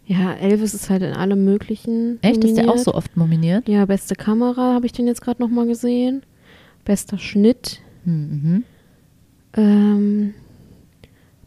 [0.06, 2.18] ja, Elvis ist halt in allem möglichen.
[2.22, 2.42] Echt?
[2.42, 2.84] Ist der auch nominiert.
[2.84, 3.68] so oft nominiert?
[3.68, 6.22] Ja, beste Kamera habe ich den jetzt gerade nochmal gesehen.
[6.84, 7.80] Bester Schnitt.
[8.06, 8.64] Mhm.
[9.56, 10.34] Ähm,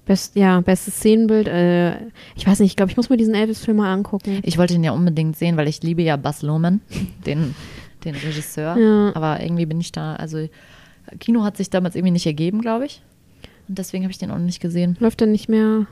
[0.06, 1.48] best, ja, bestes Szenenbild.
[1.48, 4.40] Äh, ich weiß nicht, ich glaube, ich muss mir diesen Elvis-Film mal angucken.
[4.44, 6.82] Ich wollte ihn ja unbedingt sehen, weil ich liebe ja Baz Luhrmann,
[7.26, 7.56] den,
[8.06, 8.78] den Regisseur.
[8.78, 9.16] Ja.
[9.16, 10.48] Aber irgendwie bin ich da, also
[11.20, 13.02] Kino hat sich damals irgendwie nicht ergeben, glaube ich.
[13.68, 14.98] Und deswegen habe ich den auch noch nicht gesehen.
[15.00, 15.86] Läuft der nicht mehr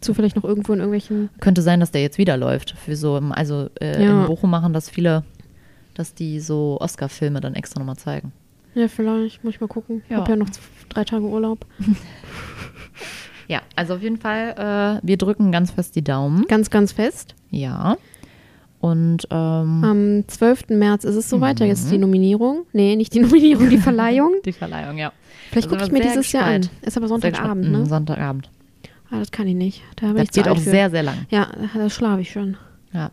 [0.00, 1.28] zufällig noch irgendwo in irgendwelchen.
[1.40, 2.72] Könnte sein, dass der jetzt wieder läuft.
[2.72, 4.22] Für so, also äh, Ja.
[4.22, 5.24] in Bochum machen das viele,
[5.94, 8.32] dass die so Oscar-Filme dann extra nochmal zeigen.
[8.74, 9.42] Ja, vielleicht.
[9.44, 10.02] Muss ich mal gucken.
[10.04, 10.18] Ich Ja.
[10.18, 10.48] habe ja noch
[10.88, 11.66] drei Tage Urlaub.
[13.48, 16.44] Ja, also auf jeden Fall, äh, wir drücken ganz fest die Daumen.
[16.46, 17.34] Ganz, ganz fest.
[17.50, 17.96] Ja.
[18.78, 20.68] Und ähm, Am 12.
[20.68, 21.60] März ist es soweit.
[21.60, 21.70] Da Mhm.
[21.72, 22.64] ist die Nominierung.
[22.72, 24.34] Nee, nicht die Nominierung, die Verleihung.
[24.44, 25.12] die Verleihung, ja.
[25.50, 26.68] Vielleicht Da gucke ich mir dieses Jahr an.
[26.82, 27.72] Ist aber Sonntagabend, gespannt.
[27.72, 27.78] ne?
[27.78, 28.50] Mhm, Sonntagabend.
[29.10, 29.82] Ah, das kann ich nicht.
[29.96, 30.70] Da Das geht auch für.
[30.70, 31.26] sehr, sehr lang.
[31.30, 32.56] Ja, da schlafe ich schon.
[32.92, 33.10] Ja.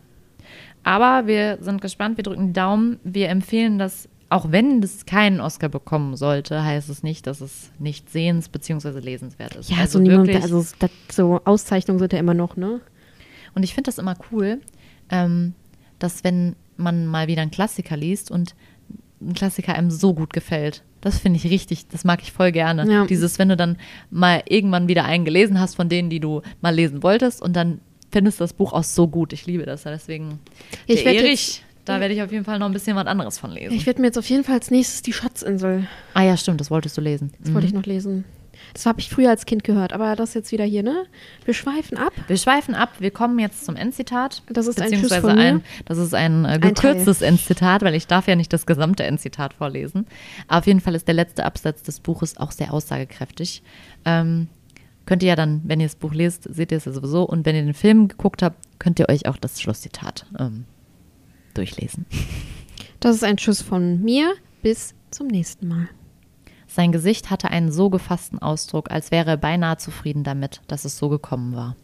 [0.84, 3.00] Aber wir sind gespannt, wir drücken die Daumen.
[3.02, 7.70] Wir empfehlen das, auch wenn das keinen Oscar bekommen sollte, heißt es nicht, dass es
[7.78, 9.00] nicht sehens- bzw.
[9.00, 9.70] lesenswert ist.
[9.70, 12.80] Ja, also so niemand, wirklich, also das, so Auszeichnungen sind ja immer noch, ne?
[13.54, 14.60] Und ich finde das immer cool,
[15.10, 15.54] ähm,
[15.98, 18.54] dass wenn man mal wieder einen Klassiker liest und
[19.20, 20.84] ein Klassiker einem so gut gefällt.
[21.00, 22.90] Das finde ich richtig, das mag ich voll gerne.
[22.92, 23.06] Ja.
[23.06, 23.76] Dieses, wenn du dann
[24.10, 27.80] mal irgendwann wieder einen gelesen hast von denen, die du mal lesen wolltest und dann
[28.10, 29.32] findest du das Buch auch so gut.
[29.32, 29.82] Ich liebe das.
[29.82, 30.38] Deswegen,
[30.86, 33.38] Ich der werd Erich, da werde ich auf jeden Fall noch ein bisschen was anderes
[33.38, 33.74] von lesen.
[33.74, 35.86] Ich werde mir jetzt auf jeden Fall als nächstes die Schatzinsel.
[36.14, 37.32] ah ja, stimmt, das wolltest du lesen.
[37.40, 38.24] Das wollte ich noch lesen.
[38.74, 41.06] Das habe ich früher als Kind gehört, aber das jetzt wieder hier, ne?
[41.44, 42.12] Wir schweifen ab.
[42.26, 44.42] Wir schweifen ab, wir kommen jetzt zum Endzitat.
[44.48, 45.42] Das ist ein Schuss beziehungsweise von mir.
[45.42, 49.54] ein, das ist ein äh, gekürztes Endzitat, weil ich darf ja nicht das gesamte Endzitat
[49.54, 50.06] vorlesen.
[50.48, 53.62] Aber auf jeden Fall ist der letzte Absatz des Buches auch sehr aussagekräftig.
[54.04, 54.48] Ähm,
[55.06, 57.24] könnt ihr ja dann, wenn ihr das Buch lest, seht ihr es ja sowieso.
[57.24, 60.64] Und wenn ihr den Film geguckt habt, könnt ihr euch auch das Schlusszitat ähm,
[61.58, 62.06] durchlesen.
[63.00, 64.34] Das ist ein Schuss von mir.
[64.62, 65.88] Bis zum nächsten Mal.
[66.66, 70.98] Sein Gesicht hatte einen so gefassten Ausdruck, als wäre er beinahe zufrieden damit, dass es
[70.98, 71.76] so gekommen war.